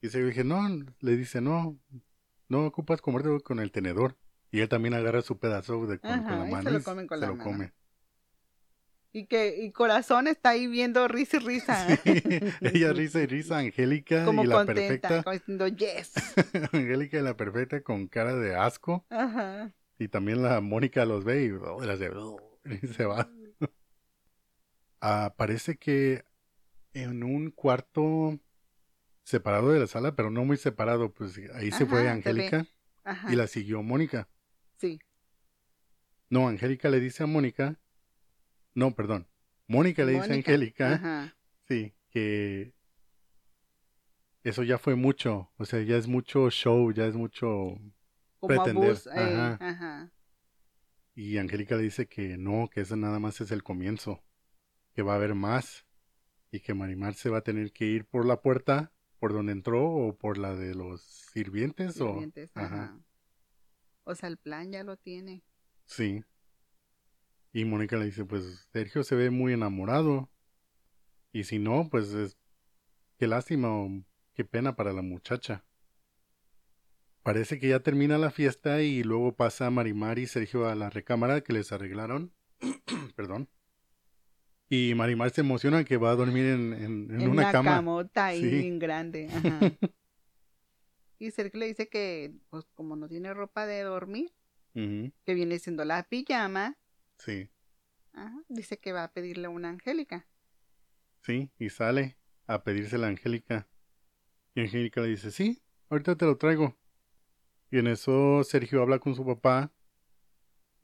Y 0.00 0.08
Sergio 0.08 0.28
dije, 0.28 0.44
no, 0.44 0.66
le 1.00 1.16
dice, 1.16 1.42
no, 1.42 1.78
no 2.48 2.64
ocupas 2.64 3.02
comértelo 3.02 3.40
con 3.40 3.60
el 3.60 3.70
tenedor. 3.70 4.16
Y 4.56 4.60
él 4.60 4.68
también 4.68 4.94
agarra 4.94 5.22
su 5.22 5.38
pedazo 5.38 5.86
de, 5.86 6.00
con, 6.00 6.22
con 6.22 6.22
Ajá, 6.26 6.38
la 6.40 6.46
y 6.46 6.50
mano 6.50 6.62
se 6.62 6.70
lo 6.70 6.78
y 6.78 6.82
comen 6.82 7.06
con 7.06 7.18
se 7.18 7.26
la 7.26 7.30
lo 7.30 7.36
mano. 7.36 7.44
come. 7.50 7.72
Y 9.12 9.26
que 9.26 9.56
y 9.64 9.72
corazón 9.72 10.26
está 10.28 10.50
ahí 10.50 10.66
viendo 10.66 11.08
risa 11.08 11.38
y 11.38 11.40
risa. 11.40 11.86
Sí, 12.04 12.22
ella 12.60 12.92
risa 12.92 13.20
y 13.22 13.26
risa, 13.26 13.58
Angélica 13.58 14.24
Como 14.24 14.44
y 14.44 14.46
la 14.46 14.56
contenta, 14.56 15.24
perfecta. 15.24 15.32
diciendo 15.32 15.68
yes. 15.68 16.12
Angélica 16.72 17.18
y 17.18 17.22
la 17.22 17.36
perfecta 17.36 17.82
con 17.82 18.08
cara 18.08 18.34
de 18.36 18.54
asco. 18.56 19.06
Ajá. 19.10 19.72
Y 19.98 20.08
también 20.08 20.42
la 20.42 20.60
Mónica 20.60 21.04
los 21.06 21.24
ve 21.24 21.44
y, 21.46 21.50
oh, 21.50 21.80
las 21.84 21.98
de- 21.98 22.10
oh, 22.10 22.58
y 22.64 22.86
se 22.88 23.04
va. 23.06 23.30
Ah, 25.00 25.34
parece 25.36 25.76
que 25.78 26.24
en 26.94 27.22
un 27.24 27.50
cuarto 27.50 28.38
separado 29.24 29.70
de 29.72 29.80
la 29.80 29.86
sala, 29.88 30.16
pero 30.16 30.30
no 30.30 30.44
muy 30.44 30.56
separado, 30.58 31.12
pues 31.14 31.38
ahí 31.54 31.72
se 31.72 31.86
fue 31.86 32.08
Ajá, 32.08 32.16
se 32.22 32.32
ve. 32.34 32.54
Angélica 32.54 32.66
y 33.28 33.36
la 33.36 33.46
siguió 33.48 33.82
Mónica. 33.82 34.28
Sí. 34.78 35.00
No, 36.28 36.48
Angélica 36.48 36.88
le 36.88 37.00
dice 37.00 37.22
a 37.22 37.26
Mónica, 37.26 37.80
no, 38.74 38.94
perdón, 38.94 39.28
Mónica 39.68 40.04
le 40.04 40.12
dice 40.12 40.32
a. 40.32 40.34
Angélica, 40.34 40.94
Ajá. 40.94 41.36
sí, 41.68 41.94
que 42.10 42.74
eso 44.42 44.62
ya 44.62 44.78
fue 44.78 44.94
mucho, 44.94 45.50
o 45.56 45.64
sea, 45.64 45.82
ya 45.82 45.96
es 45.96 46.06
mucho 46.06 46.50
show, 46.50 46.92
ya 46.92 47.06
es 47.06 47.16
mucho... 47.16 47.80
Como 48.38 48.48
Pretender, 48.48 48.90
abuso. 48.90 49.10
eh, 49.10 49.14
ajá. 49.18 49.58
ajá. 49.60 50.12
Y 51.14 51.38
Angélica 51.38 51.76
le 51.76 51.82
dice 51.84 52.06
que 52.06 52.36
no, 52.36 52.68
que 52.68 52.82
eso 52.82 52.94
nada 52.96 53.18
más 53.18 53.40
es 53.40 53.50
el 53.50 53.62
comienzo, 53.62 54.22
que 54.94 55.02
va 55.02 55.14
a 55.14 55.16
haber 55.16 55.34
más 55.34 55.86
y 56.50 56.60
que 56.60 56.74
Marimar 56.74 57.14
se 57.14 57.30
va 57.30 57.38
a 57.38 57.42
tener 57.42 57.72
que 57.72 57.86
ir 57.86 58.04
por 58.04 58.26
la 58.26 58.40
puerta 58.42 58.92
por 59.18 59.32
donde 59.32 59.52
entró 59.52 59.84
o 59.84 60.16
por 60.16 60.38
la 60.38 60.54
de 60.54 60.74
los 60.74 61.02
sirvientes, 61.02 61.94
Sirvientes, 61.94 62.50
o... 62.54 62.60
Ajá. 62.60 62.98
O 64.08 64.14
sea, 64.14 64.28
el 64.28 64.36
plan 64.38 64.70
ya 64.72 64.84
lo 64.84 64.96
tiene. 64.96 65.42
Sí. 65.84 66.22
Y 67.52 67.64
Mónica 67.64 67.96
le 67.96 68.04
dice, 68.06 68.24
pues 68.24 68.68
Sergio 68.72 69.02
se 69.02 69.16
ve 69.16 69.30
muy 69.30 69.52
enamorado. 69.52 70.30
Y 71.32 71.44
si 71.44 71.58
no, 71.58 71.88
pues 71.90 72.12
es... 72.14 72.36
Qué 73.18 73.26
lástima 73.26 73.70
o 73.72 73.90
qué 74.34 74.44
pena 74.44 74.76
para 74.76 74.92
la 74.92 75.02
muchacha. 75.02 75.64
Parece 77.22 77.58
que 77.58 77.68
ya 77.68 77.80
termina 77.80 78.18
la 78.18 78.30
fiesta 78.30 78.82
y 78.82 79.02
luego 79.02 79.34
pasa 79.34 79.70
Marimar 79.70 80.18
y 80.18 80.26
Sergio 80.26 80.68
a 80.68 80.74
la 80.74 80.90
recámara 80.90 81.40
que 81.40 81.52
les 81.52 81.72
arreglaron. 81.72 82.32
Perdón. 83.16 83.48
Y 84.68 84.94
Marimar 84.94 85.30
se 85.30 85.40
emociona 85.40 85.84
que 85.84 85.96
va 85.96 86.10
a 86.10 86.16
dormir 86.16 86.44
en, 86.46 86.72
en- 86.72 87.10
en 87.10 87.20
En 87.22 87.28
una 87.30 87.50
cama. 87.52 87.76
camota 87.76 88.26
ahí 88.26 88.40
Sí. 88.42 88.48
bien 88.50 88.78
grande. 88.78 89.28
Ajá. 89.32 89.72
Y 91.18 91.30
Sergio 91.30 91.60
le 91.60 91.66
dice 91.66 91.88
que, 91.88 92.34
pues 92.50 92.64
como 92.74 92.96
no 92.96 93.08
tiene 93.08 93.32
ropa 93.34 93.66
de 93.66 93.82
dormir, 93.82 94.32
que 95.24 95.34
viene 95.34 95.58
siendo 95.58 95.84
la 95.84 96.02
pijama, 96.04 96.76
Sí, 97.18 97.48
ajá, 98.14 98.42
dice 98.48 98.78
que 98.78 98.92
va 98.92 99.04
a 99.04 99.12
pedirle 99.12 99.46
una 99.46 99.68
Angélica. 99.68 100.26
sí, 101.22 101.50
y 101.58 101.70
sale 101.70 102.16
a 102.46 102.62
pedírsela 102.62 103.06
a 103.06 103.10
Angélica. 103.10 103.68
Y 104.54 104.62
Angélica 104.62 105.00
le 105.02 105.08
dice, 105.08 105.30
sí, 105.30 105.62
ahorita 105.90 106.16
te 106.16 106.26
lo 106.26 106.38
traigo. 106.38 106.76
Y 107.70 107.78
en 107.78 107.88
eso 107.88 108.44
Sergio 108.44 108.82
habla 108.82 108.98
con 109.00 109.14
su 109.14 109.24
papá 109.26 109.72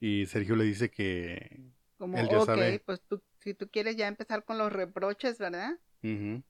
y 0.01 0.27
Sergio 0.27 0.57
le 0.57 0.65
dice 0.65 0.91
que... 0.91 1.73
Como, 1.97 2.19
Él 2.19 2.29
ya 2.29 2.41
ok, 2.41 2.47
sabe. 2.47 2.81
pues 2.85 3.01
tú, 3.09 3.23
si 3.41 3.55
tú 3.55 3.69
quieres 3.71 3.97
ya 3.97 4.09
empezar 4.09 4.45
con 4.45 4.59
los 4.59 4.71
reproches, 4.73 5.39
¿verdad? 5.39 5.79
ujú. 6.03 6.43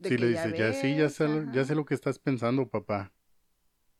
De 0.00 0.08
Sí, 0.08 0.18
le 0.18 0.28
dice, 0.28 0.54
ya, 0.56 0.72
sí, 0.72 0.96
ya 0.96 1.08
sé, 1.08 1.28
lo- 1.28 1.52
ya 1.52 1.64
sé 1.64 1.74
lo 1.74 1.84
que 1.84 1.94
estás 1.94 2.18
pensando, 2.18 2.68
papá. 2.68 3.12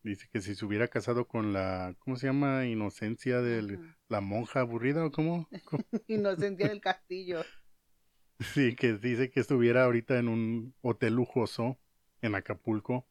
Dice 0.03 0.27
que 0.33 0.41
si 0.41 0.55
se 0.55 0.65
hubiera 0.65 0.87
casado 0.87 1.27
con 1.27 1.53
la, 1.53 1.95
¿cómo 1.99 2.15
se 2.15 2.25
llama? 2.27 2.65
Inocencia 2.65 3.39
de 3.39 3.79
la 4.09 4.19
monja 4.19 4.61
aburrida 4.61 5.05
o 5.05 5.11
cómo? 5.11 5.47
¿Cómo? 5.65 5.83
Inocencia 6.07 6.67
del 6.67 6.81
castillo. 6.81 7.43
Sí, 8.55 8.75
que 8.75 8.93
dice 8.93 9.29
que 9.29 9.39
estuviera 9.39 9.83
ahorita 9.83 10.17
en 10.17 10.27
un 10.27 10.73
hotel 10.81 11.13
lujoso 11.13 11.77
en 12.23 12.33
Acapulco. 12.33 13.05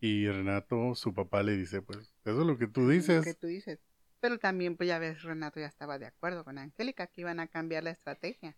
Y 0.00 0.28
Renato, 0.28 0.94
su 0.94 1.12
papá, 1.12 1.42
le 1.42 1.56
dice, 1.56 1.82
pues, 1.82 1.98
eso 2.24 2.40
es 2.40 2.46
lo 2.46 2.56
que 2.56 2.68
tú 2.68 2.82
Lo 2.82 2.88
dices. 2.88 3.24
que 3.24 3.34
tú 3.34 3.48
dices. 3.48 3.80
Pero 4.20 4.38
también, 4.38 4.76
pues 4.76 4.88
ya 4.88 5.00
ves, 5.00 5.22
Renato 5.22 5.58
ya 5.58 5.66
estaba 5.66 5.98
de 5.98 6.06
acuerdo 6.06 6.44
con 6.44 6.58
Angélica, 6.58 7.08
que 7.08 7.22
iban 7.22 7.40
a 7.40 7.48
cambiar 7.48 7.82
la 7.82 7.90
estrategia. 7.90 8.56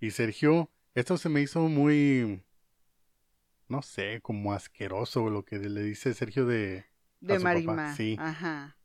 Y 0.00 0.10
Sergio, 0.10 0.70
esto 0.94 1.16
se 1.16 1.28
me 1.28 1.40
hizo 1.40 1.60
muy, 1.68 2.42
no 3.68 3.82
sé, 3.82 4.20
como 4.22 4.52
asqueroso 4.52 5.28
lo 5.30 5.44
que 5.44 5.58
le 5.58 5.82
dice 5.82 6.14
Sergio 6.14 6.46
de... 6.46 6.86
De 7.20 7.36
su 7.36 7.42
papá, 7.42 7.54
Marimar. 7.54 7.96
sí. 7.96 8.16
Ajá. 8.20 8.76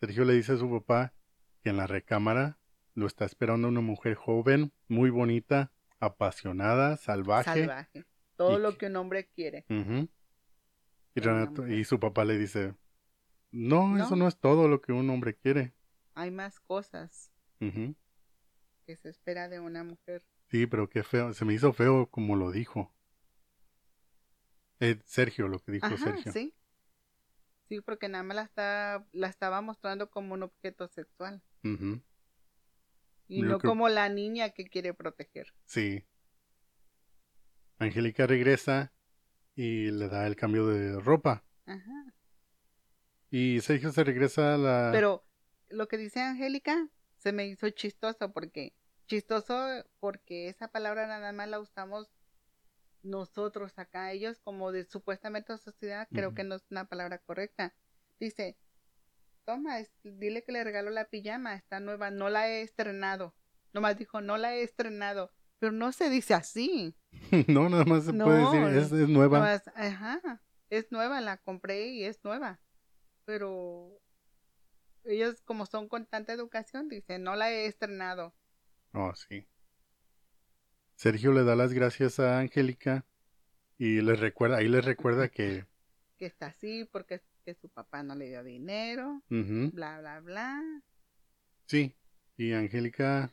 Sergio 0.00 0.24
le 0.24 0.34
dice 0.34 0.52
a 0.52 0.56
su 0.58 0.70
papá 0.70 1.14
que 1.62 1.70
en 1.70 1.78
la 1.78 1.86
recámara 1.86 2.58
lo 2.94 3.06
está 3.06 3.24
esperando 3.24 3.68
una 3.68 3.80
mujer 3.80 4.14
joven, 4.14 4.72
muy 4.88 5.08
bonita, 5.10 5.72
apasionada, 5.98 6.96
salvaje. 6.98 7.60
Salvaje. 7.60 8.04
Todo 8.36 8.58
Y 8.58 8.62
lo 8.62 8.76
que- 8.76 8.86
un 8.86 8.96
hombre 8.96 9.28
quiere. 9.28 9.64
Y, 9.68 11.20
Renato- 11.20 11.66
y 11.68 11.84
su 11.84 11.98
papá 11.98 12.24
le 12.24 12.36
dice, 12.36 12.74
no, 13.50 13.88
No. 13.88 14.04
eso 14.04 14.14
no 14.16 14.28
es 14.28 14.36
todo 14.38 14.68
lo 14.68 14.80
que 14.82 14.92
un 14.92 15.08
hombre 15.10 15.34
quiere. 15.36 15.72
Hay 16.14 16.30
más 16.30 16.60
cosas 16.60 17.32
que 17.60 18.96
se 18.96 19.08
espera 19.08 19.48
de 19.48 19.58
una 19.60 19.84
mujer. 19.84 20.22
Sí, 20.54 20.68
pero 20.68 20.88
qué 20.88 21.02
feo, 21.02 21.34
se 21.34 21.44
me 21.44 21.52
hizo 21.52 21.72
feo 21.72 22.06
como 22.08 22.36
lo 22.36 22.52
dijo. 22.52 22.94
Eh, 24.78 25.00
Sergio, 25.04 25.48
lo 25.48 25.58
que 25.58 25.72
dijo 25.72 25.86
Ajá, 25.86 25.96
Sergio. 25.96 26.30
sí. 26.30 26.54
Sí, 27.68 27.80
porque 27.80 28.08
nada 28.08 28.22
más 28.22 28.36
la, 28.36 28.42
está, 28.42 29.04
la 29.10 29.26
estaba 29.26 29.60
mostrando 29.62 30.10
como 30.10 30.32
un 30.34 30.44
objeto 30.44 30.86
sexual. 30.86 31.42
Ujú, 31.64 32.00
Y 33.26 33.40
Yo 33.42 33.48
no 33.48 33.58
creo- 33.58 33.68
como 33.68 33.88
la 33.88 34.08
niña 34.08 34.50
que 34.50 34.66
quiere 34.66 34.94
proteger. 34.94 35.52
Sí. 35.64 36.06
Angélica 37.78 38.28
regresa 38.28 38.92
y 39.56 39.90
le 39.90 40.08
da 40.08 40.24
el 40.28 40.36
cambio 40.36 40.68
de 40.68 41.00
ropa. 41.00 41.44
Ajá. 41.66 42.14
Y 43.28 43.60
Sergio 43.60 43.90
se 43.90 44.04
regresa 44.04 44.54
a 44.54 44.56
la... 44.56 44.90
Pero 44.92 45.26
lo 45.68 45.88
que 45.88 45.96
dice 45.96 46.20
Angélica 46.20 46.88
se 47.16 47.32
me 47.32 47.44
hizo 47.48 47.68
chistoso 47.70 48.32
porque 48.32 48.72
chistoso 49.06 49.84
porque 50.00 50.48
esa 50.48 50.68
palabra 50.68 51.06
nada 51.06 51.32
más 51.32 51.48
la 51.48 51.60
usamos 51.60 52.10
nosotros 53.02 53.78
acá, 53.78 54.12
ellos 54.12 54.40
como 54.40 54.72
de 54.72 54.84
supuestamente 54.84 55.56
sociedad, 55.58 56.08
creo 56.10 56.34
que 56.34 56.44
no 56.44 56.54
es 56.54 56.64
una 56.70 56.86
palabra 56.88 57.18
correcta. 57.18 57.74
Dice, 58.18 58.56
toma, 59.44 59.78
es- 59.80 59.92
dile 60.02 60.42
que 60.42 60.52
le 60.52 60.64
regalo 60.64 60.90
la 60.90 61.04
pijama, 61.10 61.54
está 61.54 61.80
nueva, 61.80 62.10
no 62.10 62.30
la 62.30 62.48
he 62.48 62.62
estrenado. 62.62 63.34
Nomás 63.74 63.98
dijo, 63.98 64.20
no 64.22 64.38
la 64.38 64.54
he 64.54 64.62
estrenado, 64.62 65.32
pero 65.58 65.72
no 65.72 65.92
se 65.92 66.08
dice 66.08 66.32
así. 66.32 66.96
no, 67.52 67.68
nada 67.68 67.84
más 67.84 68.04
se 68.04 68.12
puede 68.12 68.38
decir, 68.40 68.62
es, 68.78 68.92
es 69.02 69.08
nueva. 69.08 69.38
Nomás, 69.38 69.68
ajá, 69.74 70.42
es 70.70 70.90
nueva, 70.90 71.20
la 71.20 71.36
compré 71.36 71.88
y 71.88 72.04
es 72.04 72.24
nueva. 72.24 72.60
Pero 73.26 74.00
ellos 75.04 75.42
como 75.42 75.66
son 75.66 75.88
con 75.88 76.06
tanta 76.06 76.32
educación, 76.32 76.88
dicen, 76.88 77.22
no 77.22 77.36
la 77.36 77.50
he 77.50 77.66
estrenado. 77.66 78.34
Oh, 78.94 79.12
sí. 79.14 79.46
Sergio 80.96 81.32
le 81.32 81.44
da 81.44 81.56
las 81.56 81.72
gracias 81.72 82.20
a 82.20 82.38
Angélica 82.38 83.04
y 83.78 84.00
le 84.00 84.14
recuerda, 84.14 84.58
ahí 84.58 84.68
le 84.68 84.80
recuerda 84.80 85.28
que... 85.28 85.66
que 86.18 86.26
está 86.26 86.46
así 86.46 86.88
porque 86.92 87.20
que 87.44 87.54
su 87.54 87.68
papá 87.68 88.02
no 88.02 88.14
le 88.14 88.28
dio 88.28 88.42
dinero, 88.42 89.22
bla, 89.28 90.00
bla, 90.00 90.20
bla. 90.20 90.62
sí, 91.66 91.94
y 92.36 92.52
Angélica... 92.52 93.32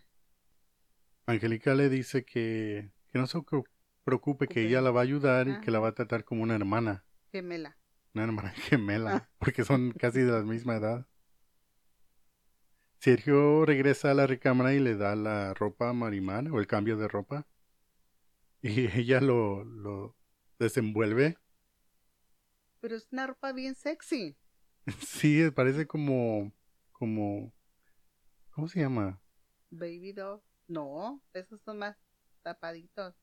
Angélica 1.27 1.75
le 1.75 1.87
dice 1.89 2.25
que, 2.25 2.91
que 3.11 3.19
no 3.19 3.27
se 3.27 3.37
ocu- 3.37 3.65
preocupe, 4.03 4.47
que 4.47 4.65
ella 4.67 4.81
la 4.81 4.91
va 4.91 5.01
a 5.01 5.03
ayudar 5.03 5.47
y 5.47 5.59
que 5.61 5.71
la 5.71 5.79
va 5.79 5.89
a 5.89 5.93
tratar 5.93 6.25
como 6.25 6.43
una 6.43 6.55
hermana. 6.55 7.05
Gemela. 7.31 7.77
Una 8.13 8.23
hermana 8.25 8.49
gemela, 8.55 9.15
Ah. 9.15 9.29
porque 9.37 9.63
son 9.63 9.91
casi 9.91 10.19
de 10.21 10.31
la 10.31 10.41
misma 10.41 10.75
edad. 10.75 11.05
Sergio 13.01 13.65
regresa 13.65 14.11
a 14.11 14.13
la 14.13 14.27
recámara 14.27 14.75
y 14.75 14.79
le 14.79 14.95
da 14.95 15.15
la 15.15 15.55
ropa 15.55 15.89
a 15.89 15.93
Marimar, 15.93 16.47
o 16.51 16.59
el 16.59 16.67
cambio 16.67 16.97
de 16.97 17.07
ropa. 17.07 17.47
Y 18.61 18.95
ella 18.95 19.19
lo, 19.19 19.63
lo 19.63 20.15
desenvuelve. 20.59 21.35
Pero 22.79 22.95
es 22.95 23.07
una 23.11 23.25
ropa 23.25 23.53
bien 23.53 23.73
sexy. 23.73 24.37
Sí, 25.01 25.49
parece 25.49 25.87
como, 25.87 26.51
como, 26.91 27.51
¿cómo 28.51 28.67
se 28.67 28.81
llama? 28.81 29.19
Baby 29.71 30.13
doll. 30.13 30.43
No, 30.67 31.23
esos 31.33 31.59
son 31.61 31.79
más 31.79 31.97
tapaditos. 32.43 33.15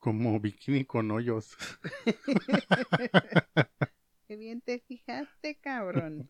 Como 0.00 0.40
bikini 0.40 0.84
con 0.84 1.12
hoyos. 1.12 1.56
Qué 4.26 4.36
bien 4.36 4.60
te 4.62 4.80
fijaste, 4.80 5.60
cabrón. 5.60 6.28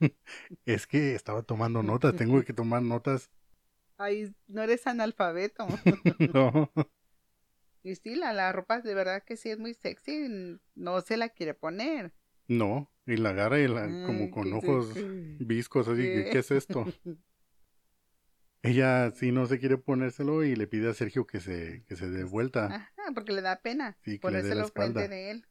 Es 0.66 0.86
que 0.86 1.14
estaba 1.14 1.42
tomando 1.42 1.82
notas, 1.82 2.14
tengo 2.16 2.42
que 2.44 2.52
tomar 2.52 2.82
notas. 2.82 3.30
Ay, 3.98 4.34
no 4.46 4.62
eres 4.62 4.86
analfabeto. 4.86 5.66
No. 6.34 6.70
Y 7.82 7.94
sí, 7.94 8.16
la, 8.16 8.32
la 8.32 8.52
ropa 8.52 8.80
de 8.80 8.94
verdad 8.94 9.22
que 9.24 9.36
sí 9.36 9.48
es 9.48 9.58
muy 9.58 9.72
sexy. 9.74 10.58
No 10.74 11.00
se 11.00 11.16
la 11.16 11.28
quiere 11.28 11.54
poner. 11.54 12.12
No, 12.48 12.90
y 13.06 13.16
la 13.16 13.30
agarra 13.30 13.60
y 13.60 13.68
la, 13.68 13.82
como 14.06 14.30
con 14.30 14.52
ojos 14.52 14.88
sexy. 14.88 15.36
viscos, 15.38 15.88
así 15.88 16.02
que, 16.02 16.24
¿Qué? 16.24 16.30
¿qué 16.30 16.38
es 16.40 16.50
esto? 16.50 16.84
Ella 18.62 19.12
sí 19.12 19.30
no 19.30 19.46
se 19.46 19.60
quiere 19.60 19.78
ponérselo 19.78 20.42
y 20.42 20.56
le 20.56 20.66
pide 20.66 20.90
a 20.90 20.94
Sergio 20.94 21.26
que 21.26 21.38
se, 21.40 21.84
que 21.86 21.94
se 21.94 22.10
dé 22.10 22.24
vuelta. 22.24 22.66
Ajá, 22.66 22.90
porque 23.14 23.32
le 23.32 23.40
da 23.40 23.60
pena 23.60 23.96
Sí, 24.02 24.18
ponérselo 24.18 24.66
frente 24.68 25.06
de 25.08 25.30
él. 25.30 25.46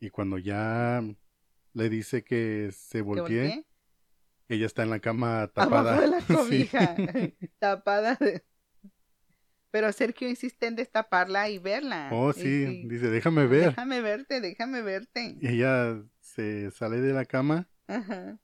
Y 0.00 0.08
cuando 0.10 0.38
ya 0.38 1.02
le 1.78 1.88
dice 1.88 2.22
que 2.24 2.70
se 2.72 2.98
¿Que 2.98 3.02
voltee, 3.02 3.66
ella 4.48 4.66
está 4.66 4.82
en 4.82 4.90
la 4.90 5.00
cama 5.00 5.46
tapada. 5.54 5.96
Abajo 5.96 6.00
de 6.02 6.08
la 6.08 6.20
Sí. 6.26 6.34
cobija, 6.34 6.96
tapada. 7.58 8.14
de- 8.16 8.44
Pero 9.70 9.92
Sergio 9.92 10.28
insiste 10.28 10.66
en 10.66 10.76
destaparla 10.76 11.50
y 11.50 11.58
verla. 11.58 12.08
Oh, 12.12 12.30
Y- 12.30 12.32
sí, 12.34 12.82
y, 12.84 12.88
dice, 12.88 13.08
déjame 13.10 13.46
ver. 13.46 13.66
Déjame 13.70 14.00
verte, 14.00 14.40
déjame 14.40 14.82
verte. 14.82 15.36
Y 15.40 15.46
ella 15.48 16.02
se 16.20 16.70
sale 16.70 17.00
de 17.00 17.12
la 17.12 17.24
cama 17.26 17.68
Ajá. 17.86 18.38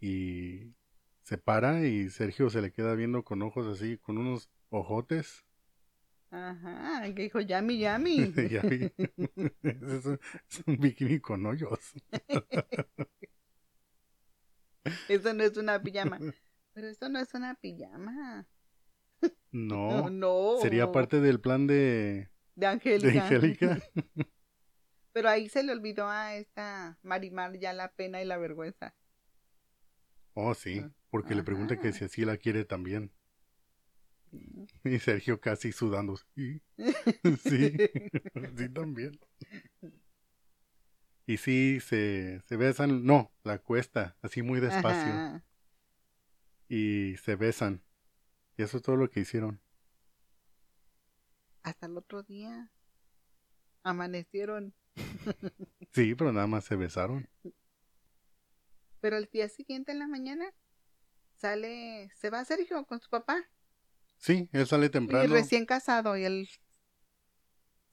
y 0.00 0.74
se 1.22 1.38
para 1.38 1.84
y 1.86 2.10
Sergio 2.10 2.50
se 2.50 2.60
le 2.62 2.70
queda 2.72 2.94
viendo 2.94 3.22
con 3.24 3.42
ojos 3.42 3.66
así, 3.66 3.96
con 3.98 4.18
unos 4.18 4.50
ojotes. 4.70 5.44
Ajá. 6.30 7.02
Que 7.14 7.22
dijo, 7.22 7.40
yami, 7.40 7.78
yami. 7.78 8.32
Ya 8.50 8.62
vi. 8.62 8.92
es, 9.62 10.06
un, 10.06 10.20
es 10.50 10.62
un 10.66 10.76
bikini 10.78 11.20
con 11.20 11.46
hoyos. 11.46 11.94
Eso 15.08 15.34
no 15.34 15.44
es 15.44 15.56
una 15.56 15.82
pijama. 15.82 16.18
Pero 16.72 16.88
eso 16.88 17.08
no 17.08 17.18
es 17.18 17.34
una 17.34 17.54
pijama. 17.54 18.46
No, 19.50 20.10
no. 20.10 20.58
sería 20.62 20.92
parte 20.92 21.20
del 21.20 21.40
plan 21.40 21.66
de, 21.66 22.28
de 22.54 22.66
Angélica. 22.66 23.10
de 23.10 23.18
Angélica. 23.18 23.82
Pero 25.12 25.28
ahí 25.28 25.48
se 25.48 25.64
le 25.64 25.72
olvidó 25.72 26.06
a 26.06 26.36
esta 26.36 26.98
Marimar 27.02 27.58
ya 27.58 27.72
la 27.72 27.90
pena 27.92 28.22
y 28.22 28.26
la 28.26 28.36
vergüenza. 28.36 28.94
Oh, 30.34 30.54
sí, 30.54 30.84
porque 31.10 31.34
le 31.34 31.42
pregunta 31.42 31.80
que 31.80 31.92
si 31.92 32.04
así 32.04 32.24
la 32.24 32.36
quiere 32.36 32.64
también. 32.64 33.10
Y 34.84 34.98
Sergio 34.98 35.40
casi 35.40 35.72
sudando. 35.72 36.16
Sí, 36.34 36.62
sí, 37.42 37.76
sí 38.56 38.68
también. 38.68 39.18
Y 41.26 41.36
sí, 41.36 41.80
se, 41.80 42.40
se 42.46 42.56
besan. 42.56 43.04
No, 43.04 43.30
la 43.44 43.58
cuesta, 43.58 44.16
así 44.22 44.42
muy 44.42 44.60
despacio. 44.60 45.12
Ajá. 45.12 45.44
Y 46.68 47.16
se 47.18 47.36
besan. 47.36 47.82
Y 48.56 48.62
eso 48.62 48.78
es 48.78 48.82
todo 48.82 48.96
lo 48.96 49.10
que 49.10 49.20
hicieron. 49.20 49.60
Hasta 51.62 51.86
el 51.86 51.96
otro 51.96 52.22
día. 52.22 52.70
Amanecieron. 53.82 54.74
Sí, 55.92 56.14
pero 56.14 56.32
nada 56.32 56.46
más 56.46 56.64
se 56.64 56.76
besaron. 56.76 57.28
Pero 59.00 59.16
el 59.16 59.24
día 59.32 59.48
siguiente 59.48 59.90
en 59.90 59.98
la 59.98 60.06
mañana 60.06 60.52
sale, 61.36 62.10
se 62.14 62.30
va 62.30 62.44
Sergio 62.44 62.84
con 62.84 63.00
su 63.00 63.08
papá. 63.08 63.48
Sí, 64.18 64.48
él 64.52 64.66
sale 64.66 64.86
Y 64.86 64.90
temprano. 64.90 65.32
recién 65.32 65.64
casado 65.64 66.16
y 66.16 66.24
él 66.24 66.48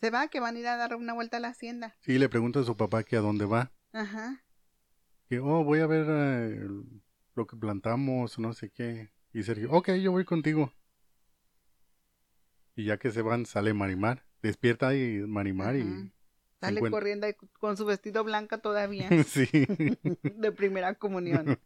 se 0.02 0.10
va 0.10 0.28
que 0.28 0.40
van 0.40 0.56
a 0.56 0.60
ir 0.60 0.68
a 0.68 0.76
dar 0.76 0.96
una 0.96 1.14
vuelta 1.14 1.38
a 1.38 1.40
la 1.40 1.50
hacienda. 1.50 1.96
Sí, 2.02 2.18
le 2.20 2.30
pregunta 2.30 2.60
a 2.60 2.64
su 2.64 2.76
papá 2.76 3.04
que 3.04 3.16
a 3.16 3.22
dónde 3.22 3.46
va. 3.46 3.72
Ajá. 3.94 4.44
Que, 5.30 5.40
oh, 5.40 5.64
voy 5.64 5.80
a 5.80 5.88
ver 5.88 6.06
eh, 6.10 6.68
lo 7.36 7.48
que 7.48 7.56
plantamos, 7.58 8.38
no 8.40 8.54
sé 8.54 8.70
qué. 8.70 9.10
Y 9.34 9.44
Sergio, 9.44 9.72
ok, 9.72 9.92
yo 9.94 10.12
voy 10.12 10.26
contigo. 10.26 10.72
Y 12.76 12.86
ya 12.86 12.98
que 12.98 13.12
se 13.12 13.22
van, 13.22 13.46
sale 13.46 13.74
Marimar. 13.74 14.26
Despierta 14.42 14.94
y 14.96 15.20
Marimar 15.28 15.76
Ajá. 15.76 15.78
y... 15.78 16.12
Sale 16.60 16.80
encuentra- 16.80 16.92
corriendo 17.00 17.28
con 17.60 17.78
su 17.78 17.86
vestido 17.86 18.24
blanco 18.24 18.58
todavía 18.60 19.10
sí. 19.24 19.48
de 20.24 20.52
primera 20.52 20.94
comunión. 20.96 21.60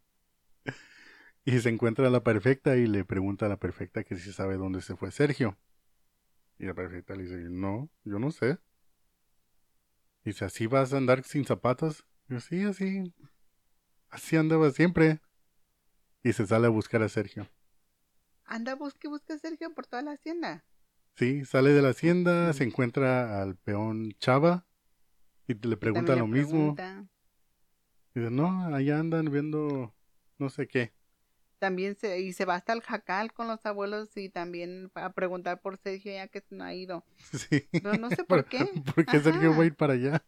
y 1.44 1.58
se 1.60 1.68
encuentra 1.68 2.06
a 2.08 2.10
la 2.10 2.22
perfecta 2.22 2.76
y 2.76 2.86
le 2.86 3.04
pregunta 3.04 3.46
a 3.46 3.48
la 3.48 3.58
perfecta 3.58 4.04
que 4.04 4.16
si 4.16 4.32
sabe 4.32 4.56
dónde 4.56 4.82
se 4.82 4.96
fue 4.96 5.10
Sergio. 5.10 5.58
Y 6.58 6.66
la 6.66 6.74
perfecta 6.74 7.14
le 7.14 7.22
dice, 7.22 7.36
no, 7.50 7.88
yo 8.04 8.18
no 8.18 8.30
sé. 8.30 8.58
Dice, 10.24 10.44
¿así 10.44 10.66
vas 10.66 10.92
a 10.92 10.98
andar 10.98 11.24
sin 11.24 11.46
zapatos? 11.46 12.04
Yo, 12.28 12.40
sí, 12.40 12.62
así. 12.64 13.14
Así 14.10 14.36
andaba 14.36 14.70
siempre. 14.70 15.20
Y 16.22 16.34
se 16.34 16.46
sale 16.46 16.66
a 16.66 16.70
buscar 16.70 17.02
a 17.02 17.08
Sergio. 17.08 17.48
Anda, 18.44 18.74
busque, 18.74 19.08
busque 19.08 19.32
a 19.32 19.38
Sergio 19.38 19.72
por 19.72 19.86
toda 19.86 20.02
la 20.02 20.12
hacienda. 20.12 20.64
Sí, 21.16 21.44
sale 21.44 21.70
de 21.70 21.82
la 21.82 21.90
hacienda, 21.90 22.52
se 22.52 22.64
encuentra 22.64 23.42
al 23.42 23.56
peón 23.56 24.12
Chava 24.18 24.66
y 25.46 25.54
le 25.54 25.76
pregunta 25.76 26.14
lo 26.16 26.26
mismo. 26.26 26.74
pregunta. 26.74 27.08
Dice, 28.14 28.30
no, 28.30 28.74
allá 28.74 28.98
andan 28.98 29.30
viendo 29.30 29.94
no 30.38 30.50
sé 30.50 30.66
qué. 30.66 30.92
También 31.60 31.94
se, 31.94 32.18
y 32.20 32.32
se 32.32 32.46
va 32.46 32.54
hasta 32.54 32.72
el 32.72 32.80
jacal 32.80 33.32
con 33.34 33.46
los 33.46 33.64
abuelos 33.66 34.16
y 34.16 34.30
también 34.30 34.90
a 34.94 35.12
preguntar 35.12 35.60
por 35.60 35.76
Sergio 35.76 36.10
ya 36.10 36.26
que 36.26 36.42
no 36.50 36.64
ha 36.64 36.74
ido. 36.74 37.04
Sí. 37.32 37.68
No, 37.84 37.92
no 37.92 38.08
sé 38.08 38.24
por 38.28 38.46
qué. 38.46 38.64
¿Por 38.94 39.04
qué 39.04 39.20
Sergio 39.20 39.50
Ajá. 39.50 39.58
va 39.58 39.62
a 39.62 39.66
ir 39.66 39.76
para 39.76 39.92
allá? 39.92 40.24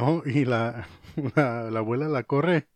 Oh, 0.00 0.22
y 0.24 0.44
la, 0.46 0.88
la, 1.36 1.70
la 1.70 1.78
abuela 1.78 2.08
la 2.08 2.24
corre. 2.24 2.66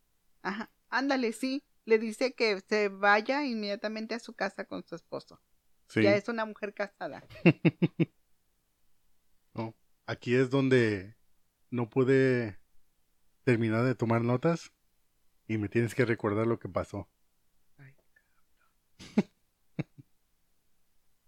Ajá, 0.42 0.70
ándale, 0.90 1.32
sí. 1.32 1.64
Le 1.86 1.98
dice 1.98 2.34
que 2.34 2.60
se 2.60 2.88
vaya 2.90 3.44
inmediatamente 3.44 4.14
a 4.14 4.18
su 4.20 4.34
casa 4.34 4.66
con 4.66 4.86
su 4.86 4.94
esposo. 4.94 5.40
Sí. 5.88 6.02
Ya 6.02 6.14
es 6.14 6.28
una 6.28 6.44
mujer 6.44 6.74
casada. 6.74 7.24
No, 9.54 9.74
Aquí 10.06 10.34
es 10.34 10.50
donde 10.50 11.16
no 11.70 11.88
pude 11.88 12.58
terminar 13.44 13.84
de 13.84 13.94
tomar 13.94 14.22
notas 14.22 14.70
y 15.48 15.58
me 15.58 15.68
tienes 15.68 15.94
que 15.94 16.04
recordar 16.04 16.46
lo 16.46 16.58
que 16.58 16.68
pasó. 16.68 17.08
Ay, 17.78 17.94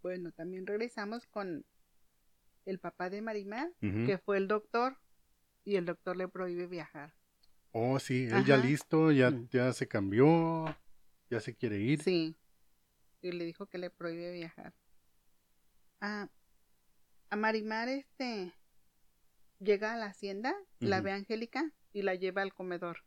bueno, 0.03 0.33
también 0.33 0.67
regresamos 0.67 1.27
con 1.27 1.65
el 2.67 2.79
papá 2.79 3.11
de 3.11 3.23
Marimar, 3.23 3.71
que 3.81 4.19
fue 4.19 4.37
el 4.39 4.49
doctor, 4.49 4.99
y 5.65 5.77
el 5.77 5.85
doctor 5.85 6.17
le 6.17 6.29
prohíbe 6.29 6.67
viajar. 6.67 7.13
Oh, 7.73 7.99
sí, 7.99 8.27
él 8.31 8.45
ya 8.45 8.57
listo, 8.57 9.13
ya, 9.13 9.31
Mm. 9.31 9.49
ya 9.51 9.73
se 9.73 9.87
cambió, 9.87 10.65
ya 11.31 11.41
se 11.41 11.55
quiere 11.55 11.79
ir. 11.79 12.03
Sí. 12.03 12.37
Y 13.23 13.33
le 13.33 13.45
dijo 13.45 13.67
que 13.67 13.79
le 13.79 13.91
prohíbe 13.91 14.33
viajar. 14.33 14.73
Ah, 16.01 16.29
a 17.29 17.37
Marimar, 17.37 17.89
este, 17.89 18.53
llega 19.59 19.93
a 19.93 19.97
la 19.97 20.07
hacienda, 20.07 20.55
la 20.81 21.01
ve 21.03 21.13
a 21.13 21.17
Angélica 21.17 21.71
y 21.93 22.03
la 22.03 22.15
lleva 22.15 22.43
al 22.43 22.55
comedor. 22.55 23.05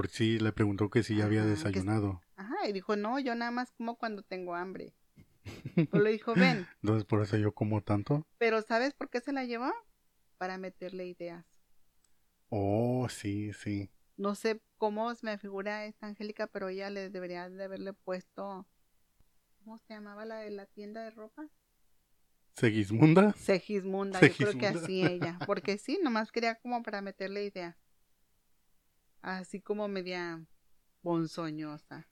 Por 0.00 0.08
si 0.08 0.38
le 0.38 0.50
preguntó 0.52 0.88
que 0.88 1.02
si 1.02 1.16
ya 1.16 1.26
había 1.26 1.42
Ajá, 1.42 1.48
que- 1.48 1.56
desayunado. 1.56 2.22
Ajá, 2.34 2.66
y 2.66 2.72
dijo, 2.72 2.96
no, 2.96 3.18
yo 3.18 3.34
nada 3.34 3.50
más 3.50 3.70
como 3.72 3.98
cuando 3.98 4.22
tengo 4.22 4.54
hambre. 4.54 4.94
Pues 5.90 6.02
le 6.02 6.10
dijo, 6.12 6.34
ven, 6.34 6.66
Entonces 6.82 7.04
por 7.04 7.20
eso 7.20 7.36
yo 7.36 7.52
como 7.52 7.82
tanto. 7.82 8.26
pero 8.38 8.62
¿sabes 8.62 8.94
por 8.94 9.10
qué 9.10 9.20
se 9.20 9.34
la 9.34 9.44
llevó? 9.44 9.70
Para 10.38 10.56
meterle 10.56 11.04
ideas. 11.04 11.44
Oh, 12.48 13.08
sí, 13.10 13.52
sí. 13.52 13.90
No 14.16 14.34
sé 14.34 14.62
cómo 14.78 15.14
se 15.14 15.26
me 15.26 15.36
figura 15.36 15.84
esta 15.84 16.06
Angélica, 16.06 16.46
pero 16.46 16.70
ella 16.70 16.88
le 16.88 17.10
debería 17.10 17.50
de 17.50 17.62
haberle 17.62 17.92
puesto, 17.92 18.66
¿cómo 19.62 19.76
se 19.76 19.92
llamaba 19.92 20.24
la 20.24 20.36
de 20.38 20.50
la 20.50 20.64
tienda 20.64 21.02
de 21.04 21.10
ropa? 21.10 21.46
¿Segismunda? 22.56 23.34
Segismunda, 23.34 24.22
yo 24.22 24.34
creo 24.34 24.52
que 24.56 24.66
Segismunda. 24.66 24.80
así 24.80 25.02
ella, 25.02 25.42
porque 25.46 25.76
sí, 25.76 26.00
nomás 26.02 26.32
quería 26.32 26.54
como 26.54 26.82
para 26.82 27.02
meterle 27.02 27.44
idea. 27.44 27.76
Así 29.22 29.60
como 29.60 29.88
media 29.88 30.44
ponzoñosa. 31.02 32.08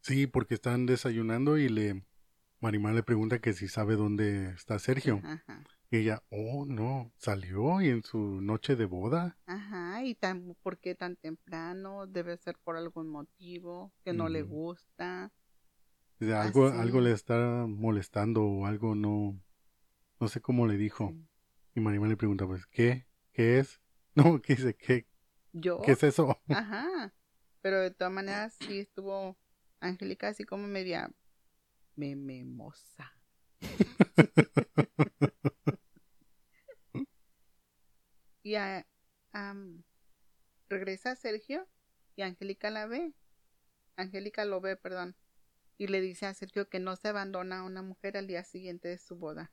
Sí, 0.00 0.26
porque 0.26 0.54
están 0.54 0.86
desayunando 0.86 1.58
y 1.58 1.68
le 1.68 2.04
Marimar 2.60 2.94
le 2.94 3.04
pregunta 3.04 3.40
que 3.40 3.52
si 3.52 3.68
sabe 3.68 3.94
dónde 3.94 4.50
está 4.50 4.78
Sergio. 4.78 5.20
Ajá. 5.22 5.64
Y 5.90 5.98
ella, 5.98 6.22
oh, 6.30 6.66
no, 6.66 7.12
salió 7.16 7.80
y 7.80 7.88
en 7.88 8.02
su 8.02 8.40
noche 8.40 8.74
de 8.74 8.84
boda. 8.84 9.38
Ajá, 9.46 10.02
y 10.04 10.14
tan, 10.14 10.56
¿por 10.62 10.78
qué 10.78 10.94
tan 10.94 11.16
temprano? 11.16 12.06
Debe 12.06 12.36
ser 12.36 12.56
por 12.62 12.76
algún 12.76 13.08
motivo 13.08 13.92
que 14.04 14.12
no 14.12 14.28
le 14.28 14.42
gusta. 14.42 15.32
Algo, 16.20 16.66
Así. 16.66 16.78
algo 16.78 17.00
le 17.00 17.12
está 17.12 17.66
molestando 17.68 18.44
o 18.44 18.66
algo 18.66 18.96
no, 18.96 19.40
no 20.20 20.28
sé 20.28 20.40
cómo 20.40 20.66
le 20.66 20.76
dijo. 20.76 21.10
Sí. 21.10 21.28
Y 21.76 21.80
Marimar 21.80 22.10
le 22.10 22.16
pregunta, 22.16 22.44
pues, 22.46 22.66
¿qué? 22.66 23.06
¿Qué 23.32 23.58
es? 23.58 23.80
No, 24.14 24.42
¿qué 24.42 24.56
dice? 24.56 24.74
¿Qué, 24.74 25.06
Yo, 25.60 25.80
¿qué 25.82 25.92
es 25.92 26.02
eso? 26.02 26.40
ajá, 26.48 27.12
pero 27.60 27.80
de 27.80 27.90
todas 27.90 28.12
maneras 28.12 28.56
sí 28.60 28.78
estuvo 28.78 29.36
Angélica 29.80 30.28
así 30.28 30.44
como 30.44 30.66
media 30.66 31.10
mememosa. 31.96 33.14
y 38.42 38.54
a, 38.54 38.86
am, 39.32 39.82
regresa 40.68 41.16
Sergio 41.16 41.66
y 42.16 42.22
Angélica 42.22 42.70
la 42.70 42.86
ve. 42.86 43.12
Angélica 43.96 44.44
lo 44.44 44.60
ve, 44.60 44.76
perdón. 44.76 45.16
Y 45.76 45.88
le 45.88 46.00
dice 46.00 46.26
a 46.26 46.34
Sergio 46.34 46.68
que 46.68 46.80
no 46.80 46.96
se 46.96 47.08
abandona 47.08 47.60
a 47.60 47.64
una 47.64 47.82
mujer 47.82 48.16
al 48.16 48.26
día 48.26 48.44
siguiente 48.44 48.88
de 48.88 48.98
su 48.98 49.16
boda. 49.16 49.52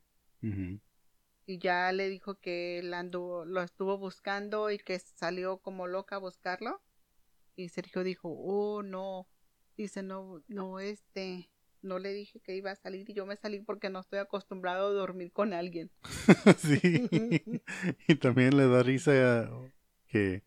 Y 1.45 1.59
ya 1.59 1.91
le 1.91 2.09
dijo 2.09 2.39
que 2.39 2.79
él 2.79 2.93
anduvo, 2.93 3.45
lo 3.45 3.61
estuvo 3.61 3.97
buscando 3.97 4.71
y 4.71 4.79
que 4.79 4.97
salió 4.99 5.57
como 5.57 5.87
loca 5.87 6.15
a 6.15 6.19
buscarlo. 6.19 6.81
Y 7.55 7.69
Sergio 7.69 8.03
dijo, 8.03 8.29
oh 8.29 8.81
no, 8.83 9.27
dice, 9.77 10.01
no, 10.01 10.43
no, 10.47 10.79
este, 10.79 11.49
no 11.81 11.99
le 11.99 12.13
dije 12.13 12.41
que 12.41 12.55
iba 12.55 12.71
a 12.71 12.75
salir 12.75 13.09
y 13.09 13.13
yo 13.13 13.25
me 13.25 13.37
salí 13.37 13.61
porque 13.61 13.89
no 13.89 13.99
estoy 13.99 14.19
acostumbrado 14.19 14.87
a 14.87 14.91
dormir 14.93 15.31
con 15.31 15.53
alguien. 15.53 15.91
sí. 16.57 17.09
y 18.07 18.15
también 18.15 18.57
le 18.57 18.67
da 18.67 18.83
risa 18.83 19.49
que 20.07 20.43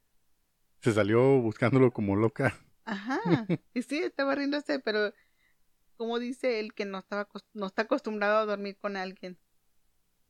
se 0.81 0.93
salió 0.93 1.41
buscándolo 1.41 1.93
como 1.93 2.17
loca. 2.17 2.59
Ajá, 2.85 3.47
y 3.75 3.83
sí, 3.83 3.99
estaba 3.99 4.35
riéndose, 4.35 4.79
pero 4.79 5.13
como 5.97 6.19
dice 6.19 6.59
él 6.59 6.73
que 6.73 6.87
no 6.87 6.99
estaba, 6.99 7.29
no 7.53 7.67
está 7.67 7.83
acostumbrado 7.83 8.39
a 8.39 8.47
dormir 8.47 8.79
con 8.79 8.97
alguien. 8.97 9.39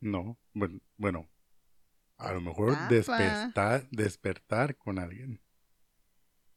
No, 0.01 0.39
bueno, 0.55 0.81
bueno 0.97 1.29
a 2.19 2.33
lo 2.33 2.41
mejor 2.41 2.71
Estaba. 2.73 2.89
despertar, 2.89 3.89
despertar 3.91 4.77
con 4.77 4.99
alguien. 4.99 5.41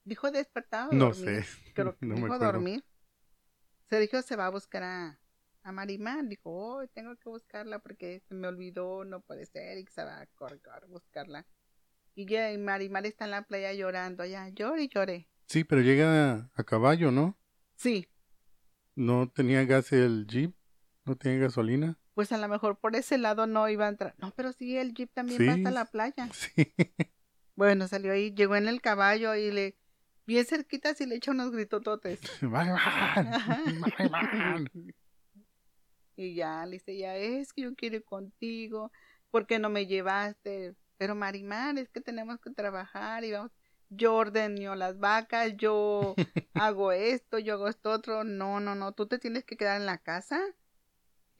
Dijo 0.03 0.31
despertado. 0.31 0.89
o 0.89 0.93
No 0.93 1.11
dormir. 1.13 1.43
sé. 1.43 1.45
Creo 1.75 1.95
que 1.97 2.05
no 2.05 2.15
me 2.15 2.21
dijo 2.21 2.33
acuerdo. 2.33 2.45
dormir. 2.53 2.83
Sergio 3.85 4.21
se 4.21 4.35
va 4.35 4.47
a 4.47 4.49
buscar 4.49 4.83
a, 4.83 5.19
a 5.63 5.71
Marimar. 5.71 6.25
Dijo, 6.27 6.49
oh, 6.51 6.87
tengo 6.87 7.15
que 7.17 7.29
buscarla 7.29 7.79
porque 7.79 8.21
se 8.27 8.33
me 8.33 8.47
olvidó, 8.47 9.03
no 9.05 9.21
puede 9.21 9.45
ser. 9.45 9.77
Y 9.77 9.85
se 9.87 10.03
va 10.03 10.21
a 10.21 10.25
correr 10.27 10.61
a 10.67 10.85
buscarla. 10.87 11.45
Y 12.15 12.25
ya 12.25 12.51
y 12.51 12.57
Marimar 12.57 13.05
está 13.05 13.25
en 13.25 13.31
la 13.31 13.43
playa 13.43 13.71
llorando 13.73 14.23
allá. 14.23 14.49
Llore 14.49 14.83
y 14.83 14.89
llore. 14.89 15.29
Sí, 15.47 15.63
pero 15.63 15.81
llega 15.81 16.49
a 16.53 16.63
caballo, 16.63 17.11
¿no? 17.11 17.37
Sí, 17.75 18.07
No 18.95 19.29
tenía 19.29 19.63
gas 19.65 19.91
el 19.91 20.25
jeep, 20.27 20.55
no 21.05 21.15
tenía 21.17 21.39
gasolina. 21.39 21.97
Pues 22.13 22.31
a 22.31 22.37
lo 22.37 22.47
mejor 22.47 22.77
por 22.77 22.95
ese 22.95 23.17
lado 23.17 23.47
no 23.47 23.67
iba 23.69 23.85
a 23.85 23.89
entrar. 23.89 24.15
No, 24.17 24.31
pero 24.35 24.51
sí, 24.53 24.77
el 24.77 24.93
jeep 24.93 25.11
también 25.13 25.41
va 25.41 25.53
Sí. 25.53 25.59
hasta 25.59 25.71
la 25.71 25.85
playa. 25.85 26.29
Sí. 26.55 26.73
Bueno, 27.55 27.87
salió 27.87 28.13
ahí, 28.13 28.33
llegó 28.33 28.55
en 28.55 28.67
el 28.67 28.81
caballo 28.81 29.35
y 29.35 29.51
le... 29.51 29.77
Bien 30.25 30.45
cerquita 30.45 30.93
y 30.99 31.05
le 31.05 31.15
echa 31.15 31.31
unos 31.31 31.51
gritototes. 31.51 32.19
Marimar, 32.41 33.25
Marimar. 34.09 34.71
Y 36.15 36.35
ya, 36.35 36.65
le 36.65 36.73
dice, 36.73 36.95
ya 36.97 37.15
es 37.15 37.51
que 37.53 37.63
yo 37.63 37.73
quiero 37.75 37.95
ir 37.95 38.03
contigo, 38.03 38.91
¿por 39.31 39.47
qué 39.47 39.57
no 39.59 39.69
me 39.69 39.87
llevaste? 39.87 40.75
Pero 40.97 41.15
Marimar, 41.15 41.77
es 41.79 41.89
que 41.89 42.01
tenemos 42.01 42.39
que 42.39 42.51
trabajar 42.51 43.23
y 43.23 43.31
vamos, 43.31 43.51
yo 43.89 44.13
ordeno 44.15 44.75
las 44.75 44.99
vacas, 44.99 45.55
yo 45.57 46.13
hago 46.53 46.91
esto, 46.91 47.39
yo 47.39 47.53
hago 47.55 47.67
esto 47.67 47.89
otro, 47.91 48.23
no, 48.23 48.59
no, 48.59 48.75
no, 48.75 48.91
tú 48.91 49.07
te 49.07 49.17
tienes 49.17 49.45
que 49.45 49.57
quedar 49.57 49.79
en 49.79 49.87
la 49.87 49.97
casa, 49.97 50.39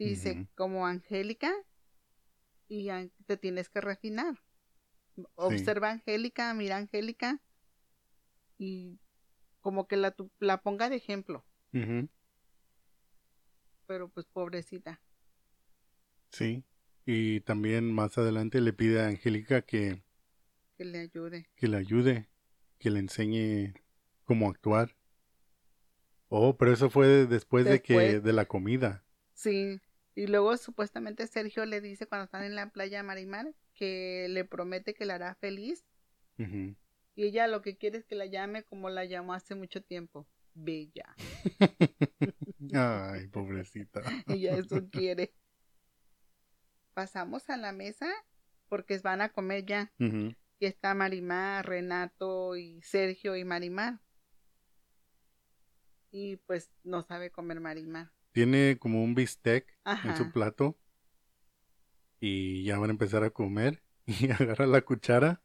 dice, 0.06 0.48
como 0.56 0.86
Angélica, 0.88 1.54
y 2.68 2.90
te 3.26 3.38
tienes 3.38 3.70
que 3.70 3.82
refinar. 3.82 4.42
Observa 5.36 5.90
a 5.90 5.92
Angélica, 5.94 6.54
mira 6.54 6.76
a 6.76 6.80
Angélica, 6.80 7.42
y 8.58 8.98
como 9.62 9.88
que 9.88 9.98
la, 9.98 10.12
tu- 10.12 10.32
la 10.40 10.62
ponga 10.62 10.90
de 10.90 10.96
ejemplo, 10.98 11.46
pero 13.88 14.10
pues 14.10 14.26
pobrecita. 14.28 15.02
Sí. 16.32 16.64
Y 17.06 17.42
también 17.42 17.92
más 17.94 18.18
adelante 18.18 18.62
le 18.62 18.74
pide 18.74 19.02
a 19.02 19.08
Angélica 19.08 19.64
que, 19.64 20.02
que 20.78 20.86
le 20.86 21.00
ayude. 21.00 21.50
que 21.56 21.68
le 21.68 21.78
ayude, 21.78 22.30
que 22.80 22.90
le 22.90 23.00
enseñe 23.00 23.74
cómo 24.24 24.50
actuar. 24.50 24.96
Oh, 26.30 26.56
pero 26.56 26.72
eso 26.72 26.90
fue 26.90 27.26
después, 27.28 27.66
de 27.66 27.82
que 27.82 27.94
Después. 27.94 28.24
de 28.24 28.34
la 28.34 28.46
comida. 28.46 29.04
Sí, 29.34 29.80
y 30.16 30.28
luego 30.28 30.58
supuestamente 30.58 31.28
Sergio 31.28 31.66
le 31.66 31.82
dice 31.82 32.08
cuando 32.08 32.26
están 32.26 32.44
en 32.44 32.56
la 32.56 32.70
playa 32.70 33.04
Marimar 33.04 33.54
que 33.74 34.28
le 34.30 34.46
promete 34.46 34.94
que 34.94 35.06
la 35.06 35.16
hará 35.16 35.36
feliz 35.36 35.86
y 37.16 37.26
ella 37.26 37.48
lo 37.48 37.62
que 37.62 37.78
quiere 37.78 38.00
es 38.00 38.06
que 38.06 38.16
la 38.16 38.26
llame 38.26 38.64
como 38.64 38.90
la 38.90 39.06
llamó 39.06 39.34
hace 39.34 39.54
mucho 39.54 39.84
tiempo, 39.84 40.28
Bella. 40.54 41.16
Ay, 42.74 43.28
pobrecita. 43.28 44.02
Ella 44.28 44.58
eso 44.58 44.88
quiere. 44.90 45.34
Pasamos 46.94 47.50
a 47.50 47.58
la 47.58 47.72
mesa 47.72 48.10
porque 48.70 48.98
van 49.00 49.22
a 49.22 49.30
comer 49.30 49.66
ya 49.66 49.92
y 49.98 50.66
está 50.66 50.94
Marimar, 50.94 51.68
Renato 51.68 52.56
y 52.56 52.82
Sergio 52.82 53.36
y 53.36 53.44
Marimar. 53.44 54.00
Y 56.12 56.38
pues 56.38 56.72
no 56.84 57.04
sabe 57.04 57.32
comer 57.32 57.60
Marimar. 57.60 58.12
Tiene 58.32 58.78
como 58.80 59.04
un 59.04 59.14
bistec 59.16 59.78
Ajá. 59.84 60.10
en 60.10 60.18
su 60.18 60.32
plato 60.32 60.78
y 62.20 62.64
ya 62.64 62.78
van 62.78 62.90
a 62.90 62.94
empezar 62.94 63.24
a 63.24 63.30
comer 63.32 63.84
y 64.06 64.30
agarra 64.32 64.68
la 64.68 64.82
cuchara 64.82 65.42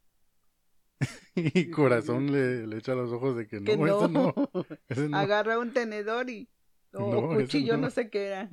y 1.35 1.71
corazón 1.71 2.33
le, 2.33 2.67
le 2.67 2.79
echa 2.79 2.95
los 2.95 3.13
ojos 3.13 3.37
de 3.37 3.47
que 3.47 3.61
no, 3.61 3.65
Que 3.65 3.73
eso 4.89 5.09
no. 5.09 5.17
agarra 5.19 5.59
un 5.59 5.73
tenedor 5.73 6.31
y 6.31 6.49
o 6.93 7.11
No, 7.29 7.29
cuchillo 7.29 7.77
no. 7.77 7.83
no. 7.83 7.91
sé 7.91 8.09
qué 8.11 8.27
era 8.29 8.49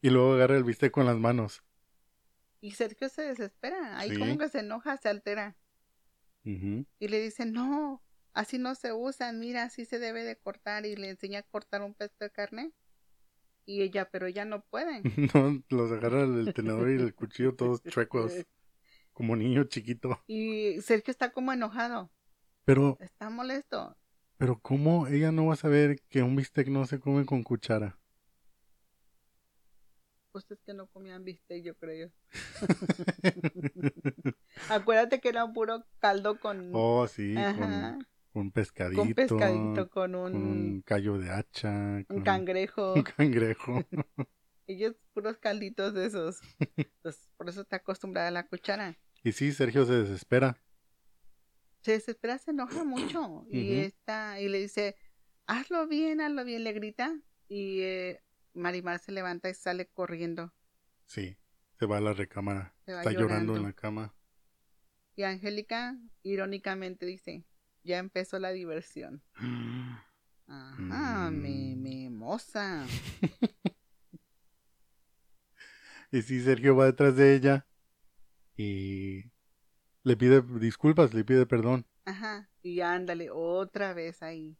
Y 0.00 0.10
luego 0.10 0.34
agarra 0.34 0.56
el 0.56 0.64
bistec 0.64 0.92
con 0.92 1.06
las 1.06 1.16
manos. 1.18 1.62
y 2.60 2.72
Sergio 2.72 3.08
se 3.08 3.22
desespera 3.22 3.98
ahí 3.98 4.10
Sí. 4.10 4.18
como 4.18 4.36
que 4.38 4.48
se 4.48 4.60
enoja 4.60 4.96
se 4.96 5.08
altera 5.08 5.56
y 6.44 7.08
le 7.08 7.20
dice 7.20 7.44
no 7.46 8.02
así 8.38 8.58
no 8.58 8.74
se 8.74 8.92
usan 8.92 9.38
mira 9.40 9.64
así 9.64 9.84
se 9.84 9.98
debe 9.98 10.24
de 10.24 10.36
cortar 10.36 10.86
y 10.86 10.96
le 10.96 11.10
enseña 11.10 11.40
a 11.40 11.42
cortar 11.42 11.82
un 11.82 11.94
pedazo 11.94 12.16
de 12.20 12.30
carne 12.30 12.72
Y 13.66 13.82
ella, 13.82 14.08
pero 14.10 14.26
ella 14.26 14.44
no 14.44 14.62
puede. 14.62 15.02
No, 15.34 15.62
los 15.68 15.92
agarra 15.92 16.22
el 16.22 16.54
tenedor 16.54 16.90
y 16.90 16.94
el 16.94 17.14
cuchillo 17.14 17.54
todos 17.54 17.82
chuecos, 17.82 18.32
como 19.12 19.36
niño 19.36 19.64
chiquito. 19.64 20.22
Y 20.26 20.80
Sergio 20.80 21.10
está 21.10 21.32
como 21.32 21.52
enojado. 21.52 22.10
Pero, 22.64 22.96
Está 23.00 23.28
molesto. 23.28 23.96
pero 24.38 24.58
¿cómo 24.60 25.06
ella 25.08 25.32
no 25.32 25.46
va 25.46 25.54
a 25.54 25.56
saber 25.56 26.00
que 26.08 26.22
un 26.22 26.36
bistec 26.36 26.68
no 26.68 26.86
se 26.86 27.00
come 27.00 27.26
con 27.26 27.42
cuchara? 27.42 27.98
Pues 30.32 30.50
es 30.50 30.60
que 30.62 30.72
no 30.74 30.86
comían 30.86 31.24
bistec, 31.24 31.64
yo 31.64 31.74
creo. 31.76 32.10
Acuérdate 34.68 35.20
que 35.20 35.28
era 35.30 35.44
un 35.44 35.52
puro 35.52 35.84
caldo 35.98 36.38
con, 36.38 36.70
oh, 36.74 37.08
sí, 37.08 37.34
Ajá, 37.36 37.96
con, 37.96 38.06
con 38.32 38.50
pescadito, 38.50 39.02
con 39.02 39.14
pescadito, 39.14 39.90
con 39.90 40.14
un, 40.14 40.34
un 40.34 40.82
callo 40.82 41.18
de 41.18 41.30
hacha, 41.30 42.04
un 42.08 42.22
cangrejo. 42.22 42.94
un 42.94 43.02
cangrejo. 43.02 43.84
Ellos 44.66 44.96
puros 45.14 45.38
calditos 45.38 45.94
de 45.94 46.06
esos. 46.06 46.40
Pues, 47.02 47.28
por 47.36 47.48
eso 47.48 47.62
está 47.62 47.76
acostumbrada 47.76 48.28
a 48.28 48.30
la 48.30 48.46
cuchara. 48.46 48.98
Y 49.24 49.32
sí, 49.32 49.52
Sergio 49.52 49.86
se 49.86 49.94
desespera. 49.94 50.60
Se 51.80 51.92
desespera, 51.92 52.38
se 52.38 52.50
enoja 52.50 52.84
mucho. 52.84 53.46
Y 53.50 53.78
está, 53.78 54.40
y 54.40 54.48
le 54.48 54.58
dice, 54.58 54.96
hazlo 55.46 55.86
bien, 55.88 56.20
hazlo 56.20 56.44
bien, 56.44 56.64
le 56.64 56.72
grita. 56.72 57.18
Y 57.48 57.80
eh, 57.80 58.22
Marimar 58.52 58.98
se 58.98 59.12
levanta 59.12 59.48
y 59.48 59.54
sale 59.54 59.86
corriendo. 59.86 60.52
Sí, 61.06 61.38
se 61.78 61.86
va 61.86 61.96
a 61.96 62.00
la 62.00 62.12
recámara. 62.12 62.74
Está 62.84 63.12
llorando 63.12 63.56
en 63.56 63.62
la 63.62 63.72
cama. 63.72 64.14
Y 65.16 65.22
Angélica, 65.22 65.98
irónicamente, 66.22 67.06
dice, 67.06 67.44
ya 67.84 67.98
empezó 67.98 68.38
la 68.38 68.50
diversión. 68.50 69.22
Ajá, 70.46 71.30
Mm. 71.30 71.40
mi 71.82 72.08
moza. 72.10 72.84
Y 76.10 76.22
sí, 76.22 76.40
Sergio 76.42 76.74
va 76.74 76.86
detrás 76.86 77.16
de 77.16 77.34
ella 77.34 77.66
y 78.56 79.24
le 80.04 80.16
pide 80.16 80.40
disculpas, 80.58 81.12
le 81.12 81.22
pide 81.24 81.44
perdón. 81.46 81.86
Ajá. 82.06 82.48
Y 82.62 82.80
ándale, 82.80 83.28
otra 83.30 83.92
vez 83.92 84.22
ahí. 84.22 84.56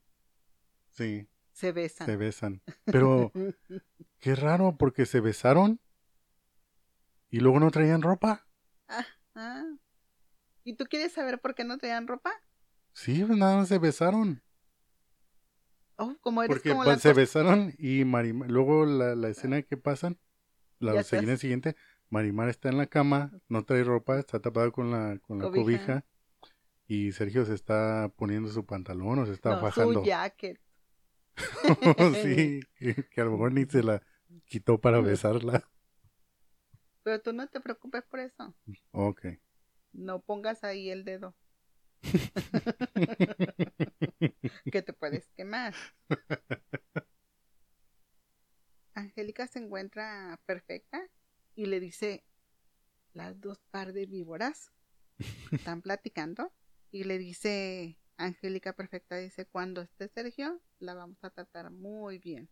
Sí, 0.91 1.27
Se 1.53 1.73
besan. 1.73 2.07
se 2.07 2.17
besan. 2.17 2.63
Pero 2.85 3.33
qué 4.19 4.35
raro 4.35 4.77
porque 4.77 5.07
se 5.07 5.21
besaron 5.21 5.81
y 7.31 7.41
luego 7.41 7.61
no 7.61 7.71
traían 7.71 8.03
ropa. 8.03 8.47
Ah. 9.35 9.65
¿Y 10.65 10.75
tú 10.77 10.85
quieres 10.85 11.13
saber 11.13 11.41
por 11.41 11.55
qué 11.55 11.65
no 11.65 11.79
traían 11.79 12.07
ropa? 12.09 12.33
Sí, 12.99 13.23
pues 13.25 13.39
nada 13.39 13.57
más 13.59 13.69
se 13.69 13.79
besaron. 13.79 14.43
Oh, 15.97 16.17
como 16.21 16.43
eres 16.43 16.53
Porque 16.57 16.71
como 16.71 16.83
pa- 16.83 16.91
la 16.93 16.99
se 16.99 17.13
besaron 17.13 17.73
y 17.79 18.05
Marimar, 18.05 18.51
luego 18.51 18.85
la, 18.87 19.15
la 19.15 19.29
escena 19.29 19.63
que 19.63 19.77
pasan, 19.77 20.19
la 20.81 20.99
escena 21.01 21.37
siguiente, 21.37 21.77
Marimar 22.11 22.49
está 22.49 22.69
en 22.71 22.77
la 22.79 22.87
cama, 22.87 23.31
no 23.49 23.65
trae 23.65 23.85
ropa, 23.85 24.19
está 24.19 24.41
tapada 24.41 24.71
con 24.73 24.91
la, 24.91 25.19
con 25.21 25.39
la 25.39 25.45
Cobija. 25.45 25.63
cobija. 25.63 26.05
y 26.89 27.13
Sergio 27.13 27.45
se 27.45 27.55
está 27.55 28.13
poniendo 28.17 28.49
su 28.51 28.67
pantalón 28.67 29.21
o 29.21 29.27
se 29.27 29.33
está 29.33 29.55
no, 29.57 29.63
bajando. 29.63 30.01
su 30.01 30.07
jacket. 30.07 30.61
sí, 32.23 32.61
que, 32.75 32.95
que 33.09 33.21
a 33.21 33.25
lo 33.25 33.33
mejor 33.33 33.53
ni 33.53 33.65
se 33.65 33.85
la 33.85 34.03
quitó 34.47 34.81
para 34.81 35.01
besarla. 35.01 35.69
Pero 37.05 37.21
tú 37.21 37.33
no 37.33 37.47
te 37.47 37.61
preocupes 37.61 38.03
por 38.05 38.19
eso. 38.21 38.55
Ok. 38.91 39.27
No 39.93 40.21
pongas 40.21 40.65
ahí 40.65 40.91
el 40.91 41.05
dedo. 41.05 41.37
que 44.73 44.83
te 44.83 44.93
puedes 44.93 45.29
quemar. 45.31 45.75
Angélica 48.95 49.47
se 49.47 49.61
encuentra 49.61 50.41
perfecta 50.47 51.09
y 51.55 51.67
le 51.67 51.81
dice, 51.81 52.25
las 53.15 53.41
dos 53.41 53.61
par 53.71 53.93
de 53.93 54.07
víboras 54.07 54.73
están 55.53 55.83
platicando 55.83 56.53
y 56.91 57.05
le 57.05 57.19
dice, 57.19 57.99
Angélica 58.17 58.73
perfecta 58.73 59.17
dice, 59.17 59.47
cuando 59.47 59.83
esté 59.83 60.09
Sergio, 60.09 60.61
la 60.79 60.95
vamos 60.95 61.23
a 61.23 61.31
tratar 61.31 61.71
muy 61.71 62.19
bien. 62.19 62.49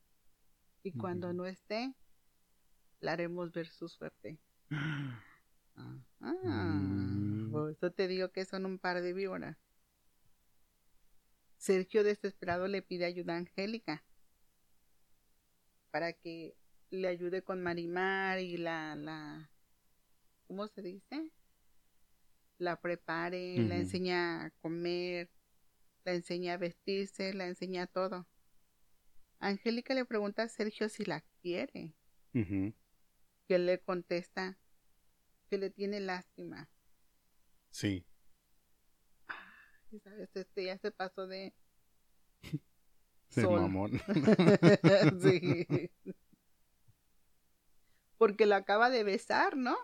Y 0.83 0.93
cuando 0.93 1.33
no 1.33 1.47
esté, 1.47 1.95
la 3.01 3.13
haremos 3.13 3.53
ver 3.53 3.69
su 3.69 3.89
suerte. 3.89 4.39
Ah, 5.77 5.99
Mm. 6.21 7.51
por 7.53 7.71
eso 7.71 7.93
te 7.93 8.09
digo 8.09 8.31
que 8.31 8.45
son 8.45 8.67
un 8.67 8.79
par 8.79 9.01
de 9.03 9.13
víboras. 9.13 9.57
Sergio 11.59 12.05
desesperado 12.05 12.67
le 12.69 12.83
pide 12.83 13.05
ayuda 13.05 13.35
a 13.35 13.39
Angélica 13.39 14.05
para 15.91 16.13
que 16.13 16.57
le 16.91 17.09
ayude 17.09 17.43
con 17.43 17.63
Marimar 17.63 18.41
y 18.41 18.57
la, 18.57 18.95
la, 18.97 19.51
¿cómo 20.47 20.69
se 20.69 20.83
dice? 20.83 21.33
La 22.59 22.81
prepare, 22.81 23.59
la 23.69 23.77
enseña 23.77 24.45
a 24.47 24.51
comer, 24.63 25.31
la 26.05 26.15
enseña 26.15 26.55
a 26.55 26.59
vestirse, 26.59 27.35
la 27.35 27.47
enseña 27.49 27.87
todo. 27.87 28.27
Angélica 29.39 29.93
le 29.95 30.05
pregunta 30.05 30.45
a 30.45 30.49
Sergio 30.49 30.89
si 30.89 31.05
la 31.05 31.23
quiere 31.43 31.93
que 32.33 33.55
él 33.55 33.67
le 33.67 33.79
contesta 33.81 34.57
que 35.49 35.59
le 35.59 35.71
tiene 35.71 36.01
lástima. 36.01 36.69
Sí. 37.71 38.05
Sabes, 40.03 40.29
este 40.35 40.65
ya 40.65 40.77
se 40.79 40.91
pasó 40.91 41.27
de 41.27 41.55
sol. 43.31 43.61
mamón. 43.63 43.93
sí. 45.23 45.67
Porque 48.19 48.47
lo 48.47 48.55
acaba 48.57 48.91
de 48.91 49.05
besar, 49.05 49.57
¿no? 49.57 49.77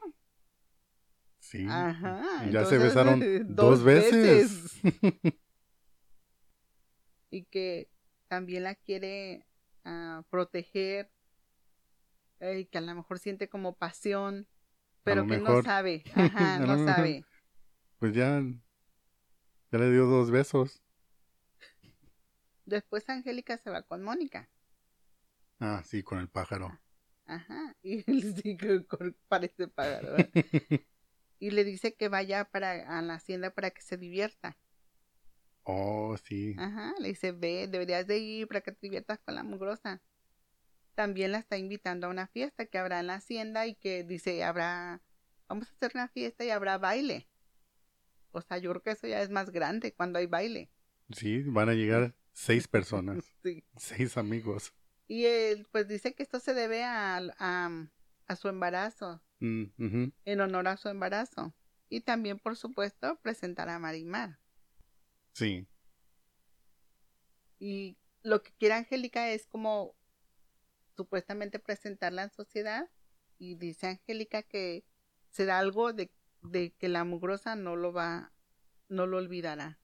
Sí. 1.39 1.67
Ajá. 1.69 2.47
Ya 2.51 2.65
se 2.65 2.79
besaron 2.79 3.21
dos 3.55 3.83
veces. 3.85 4.81
y 7.31 7.45
que 7.45 7.89
también 8.29 8.65
la 8.65 8.75
quiere 8.75 9.47
ah, 9.85 10.25
proteger. 10.31 11.11
eh, 12.41 12.61
Y 12.61 12.65
que 12.67 12.79
a 12.79 12.81
lo 12.81 12.95
mejor 12.95 13.19
siente 13.19 13.49
como 13.49 13.75
pasión. 13.77 14.47
Pero 15.05 15.27
que 15.27 15.39
no 15.39 15.63
sabe. 15.63 16.03
Ajá, 16.15 16.59
no 16.59 16.77
mejor. 16.77 16.95
sabe. 16.95 17.25
Pues 17.99 18.15
ya, 18.15 18.43
ya 19.71 19.79
le 19.79 19.91
dio 19.91 20.07
dos 20.07 20.31
besos. 20.31 20.83
Después 22.65 23.09
Angélica 23.09 23.59
se 23.59 23.71
va 23.71 23.83
con 23.83 24.03
Mónica. 24.03 24.49
Ah, 25.61 25.83
sí, 25.85 26.03
con 26.03 26.19
el 26.19 26.29
pájaro. 26.29 26.77
Ajá. 27.27 27.75
Y 27.83 28.05
él 28.11 28.35
sí 28.43 28.57
parece 29.29 29.69
pájaro. 29.69 30.17
y 31.39 31.51
le 31.51 31.65
dice 31.65 31.95
que 31.95 32.09
vaya 32.09 32.45
para 32.45 32.99
a 32.99 33.03
la 33.03 33.15
hacienda 33.15 33.51
para 33.51 33.71
que 33.71 33.83
se 33.83 33.97
divierta. 33.97 34.57
Oh, 35.65 36.17
sí. 36.25 36.57
Ajá, 36.59 36.95
le 36.99 37.09
dice, 37.09 37.33
ve, 37.33 37.69
deberías 37.69 38.07
de 38.07 38.19
ir 38.19 38.49
para 38.49 38.61
que 38.61 38.73
te 38.73 38.79
diviertas 38.83 39.21
con 39.25 39.35
la 39.35 39.45
mugrosa. 39.45 40.03
También 40.95 41.33
la 41.33 41.39
está 41.39 41.57
invitando 41.57 42.07
a 42.07 42.11
una 42.11 42.27
fiesta 42.27 42.67
que 42.67 42.79
habrá 42.79 43.01
en 43.01 43.07
la 43.07 43.15
hacienda 43.15 43.67
y 43.67 43.75
que 43.75 44.05
dice, 44.05 44.45
habrá, 44.45 45.01
vamos 45.49 45.69
a 45.69 45.73
hacer 45.73 45.93
una 45.95 46.09
fiesta 46.09 46.45
y 46.45 46.51
habrá 46.51 46.79
baile. 46.79 47.29
O 48.33 48.41
sea, 48.43 48.59
yo 48.59 48.71
creo 48.71 48.83
que 48.83 48.91
eso 48.93 49.07
ya 49.07 49.23
es 49.23 49.31
más 49.31 49.51
grande 49.51 49.93
cuando 49.95 50.19
hay 50.19 50.27
baile. 50.27 50.71
Sí, 51.11 51.43
van 51.43 51.69
a 51.69 51.75
llegar 51.75 52.15
seis 52.33 52.69
personas, 52.69 53.25
Sí. 53.43 53.65
seis 53.77 54.17
amigos. 54.17 54.73
Y 55.09 55.25
él, 55.27 55.67
pues 55.71 55.89
dice 55.89 56.15
que 56.15 56.23
esto 56.23 56.41
se 56.41 56.55
debe 56.55 56.85
a, 56.85 57.19
a, 57.39 57.89
a 58.27 58.37
su 58.37 58.49
embarazo, 58.49 59.23
Mm, 59.41 60.11
en 60.25 60.41
honor 60.41 60.69
a 60.69 60.77
su 60.77 60.89
embarazo. 60.89 61.53
Y 61.89 62.03
también, 62.03 62.39
por 62.39 62.57
supuesto, 62.57 63.19
presentar 63.23 63.69
a 63.69 63.81
Marimar. 63.81 64.39
Sí, 65.33 65.67
Y 67.59 67.97
lo 68.23 68.43
que 68.43 68.53
quiere 68.59 68.75
Angélica 68.75 69.31
es 69.31 69.47
como 69.47 69.95
supuestamente 70.97 71.59
presentarla 71.59 72.25
en 72.25 72.31
sociedad. 72.31 72.89
Y 73.39 73.57
dice 73.57 73.89
Angélica 73.89 74.43
que 74.43 74.85
será 75.31 75.59
algo 75.59 75.93
de, 75.93 76.11
de 76.43 76.73
que 76.79 76.89
la 76.89 77.05
mugrosa 77.05 77.57
no 77.57 77.77
lo 77.77 77.93
va, 77.93 78.33
no 78.89 79.07
lo 79.07 79.17
olvidará. 79.19 79.79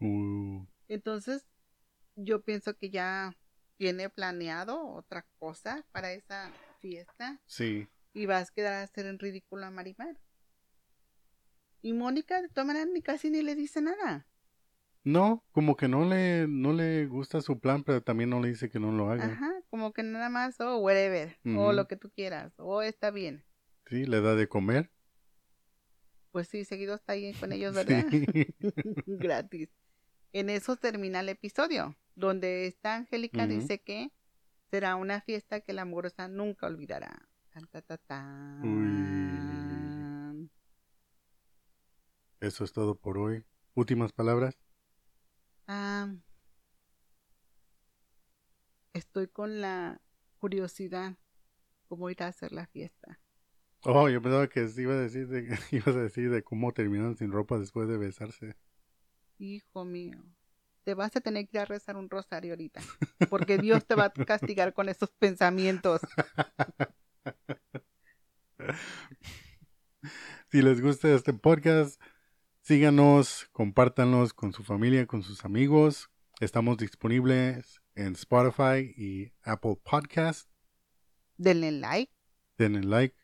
Uh, 0.00 0.64
Entonces, 0.88 1.46
yo 2.16 2.42
pienso 2.42 2.76
que 2.76 2.90
ya 2.90 3.36
tiene 3.76 4.08
planeado 4.08 4.86
otra 4.88 5.26
cosa 5.38 5.84
para 5.92 6.12
esa 6.12 6.52
fiesta. 6.80 7.40
sí. 7.46 7.88
Y 8.14 8.26
vas 8.26 8.50
a 8.50 8.52
quedar 8.54 8.72
a 8.72 8.82
hacer 8.82 9.06
en 9.06 9.18
ridículo 9.18 9.66
a 9.66 9.70
Marimar. 9.70 10.18
Y 11.82 11.92
Mónica 11.92 12.40
de 12.42 12.48
todas 12.48 12.66
maneras 12.66 12.88
ni 12.92 13.02
casi 13.02 13.30
ni 13.30 13.42
le 13.42 13.54
dice 13.54 13.80
nada. 13.80 14.26
No, 15.04 15.44
como 15.52 15.76
que 15.76 15.86
no 15.86 16.04
le, 16.04 16.46
no 16.48 16.72
le 16.72 17.06
gusta 17.06 17.40
su 17.40 17.60
plan, 17.60 17.84
pero 17.84 18.02
también 18.02 18.30
no 18.30 18.40
le 18.40 18.48
dice 18.48 18.68
que 18.68 18.80
no 18.80 18.90
lo 18.90 19.10
haga. 19.10 19.24
Ajá, 19.26 19.52
como 19.68 19.92
que 19.92 20.02
nada 20.02 20.28
más, 20.28 20.60
o 20.60 20.78
whatever, 20.78 21.38
o 21.56 21.72
lo 21.72 21.86
que 21.88 21.96
tú 21.96 22.10
quieras, 22.10 22.52
o 22.58 22.82
está 22.82 23.10
bien. 23.10 23.44
Sí, 23.86 24.04
le 24.04 24.20
da 24.20 24.34
de 24.34 24.48
comer. 24.48 24.90
Pues 26.30 26.48
sí, 26.48 26.64
seguido 26.64 26.94
está 26.94 27.14
ahí 27.14 27.32
con 27.34 27.52
ellos, 27.52 27.74
¿verdad? 27.74 28.06
Sí. 28.10 28.26
Gratis. 29.06 29.70
En 30.32 30.50
eso 30.50 30.76
termina 30.76 31.20
el 31.20 31.30
episodio, 31.30 31.96
donde 32.14 32.66
está 32.66 32.96
Angélica, 32.96 33.46
dice 33.46 33.80
que 33.80 34.12
Será 34.70 34.96
una 34.96 35.22
fiesta 35.22 35.60
que 35.60 35.72
la 35.72 35.82
amorosa 35.82 36.28
nunca 36.28 36.66
olvidará. 36.66 37.26
Tan, 37.50 37.66
ta, 37.68 37.80
ta, 37.80 37.96
tan. 37.96 38.60
Uy. 38.62 40.50
Eso 42.40 42.64
es 42.64 42.72
todo 42.72 42.94
por 42.94 43.16
hoy. 43.16 43.44
Últimas 43.74 44.12
palabras. 44.12 44.58
Ah, 45.66 46.14
estoy 48.98 49.28
con 49.28 49.60
la 49.60 50.00
curiosidad 50.38 51.16
cómo 51.86 52.10
irá 52.10 52.26
a 52.26 52.28
hacer 52.30 52.52
la 52.52 52.66
fiesta. 52.66 53.20
Oh, 53.84 54.08
yo 54.08 54.20
pensaba 54.20 54.48
que 54.48 54.68
iba 54.76 54.92
a 54.92 54.96
decir 54.96 55.28
de, 55.28 55.58
ibas 55.70 55.96
a 55.96 56.02
decir 56.02 56.30
de 56.30 56.42
cómo 56.42 56.72
terminaron 56.72 57.16
sin 57.16 57.32
ropa 57.32 57.58
después 57.58 57.88
de 57.88 57.96
besarse. 57.96 58.56
Hijo 59.38 59.84
mío, 59.84 60.18
te 60.84 60.94
vas 60.94 61.14
a 61.16 61.20
tener 61.20 61.48
que 61.48 61.58
ir 61.58 61.60
a 61.60 61.64
rezar 61.64 61.96
un 61.96 62.10
rosario 62.10 62.52
ahorita, 62.52 62.80
porque 63.30 63.56
Dios 63.56 63.86
te 63.86 63.94
va 63.94 64.06
a 64.06 64.10
castigar 64.10 64.74
con 64.74 64.88
esos 64.88 65.10
pensamientos. 65.12 66.00
Si 70.50 70.62
les 70.62 70.80
gusta 70.80 71.12
este 71.12 71.34
podcast, 71.34 72.00
síganos, 72.62 73.50
compártanlos 73.52 74.32
con 74.32 74.54
su 74.54 74.64
familia, 74.64 75.06
con 75.06 75.22
sus 75.22 75.44
amigos. 75.44 76.10
Estamos 76.40 76.78
disponibles 76.78 77.82
en 77.98 78.14
Spotify 78.14 78.94
y 78.96 79.32
Apple 79.42 79.76
Podcast. 79.82 80.48
Denle 81.36 81.72
like, 81.72 82.12
Denle 82.56 82.82
like, 82.86 83.16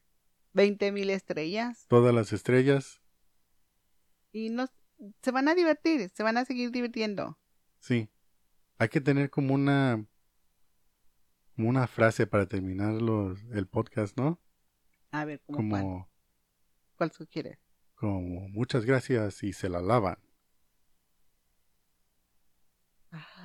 20 0.52 0.92
mil 0.92 1.10
estrellas 1.10 1.86
todas 1.88 2.14
las 2.14 2.32
estrellas. 2.32 3.00
y 4.32 4.50
nos, 4.50 4.70
se 5.22 5.30
van 5.30 5.48
a 5.48 5.54
divertir, 5.54 6.10
se 6.10 6.22
van 6.22 6.36
a 6.36 6.44
seguir 6.44 6.70
divirtiendo. 6.70 7.38
Sí. 7.78 8.08
Hay 8.78 8.88
que 8.88 9.00
tener 9.00 9.30
como 9.30 9.54
una 9.54 10.04
como 11.54 11.68
una 11.68 11.86
frase 11.86 12.26
para 12.26 12.46
terminar 12.46 12.94
los, 12.94 13.38
el 13.52 13.66
podcast, 13.68 14.16
¿no? 14.18 14.40
A 15.12 15.24
ver, 15.24 15.40
¿cómo 15.46 15.70
cuál? 15.70 15.82
Como 15.82 16.10
¿Cuál 16.96 17.12
sugiere? 17.12 17.58
como 17.94 18.48
muchas 18.48 18.84
gracias 18.84 19.42
y 19.44 19.52
se 19.52 19.68
la 19.68 19.80
lavan. 19.80 20.18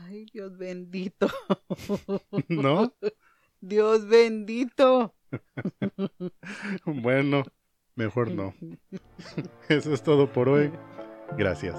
Ay, 0.05 0.25
Dios 0.33 0.57
bendito. 0.57 1.27
¿No? 2.47 2.93
Dios 3.61 4.07
bendito. 4.07 5.13
Bueno, 6.85 7.43
mejor 7.95 8.31
no. 8.31 8.55
Eso 9.67 9.93
es 9.93 10.01
todo 10.01 10.31
por 10.31 10.49
hoy. 10.49 10.71
Gracias. 11.37 11.77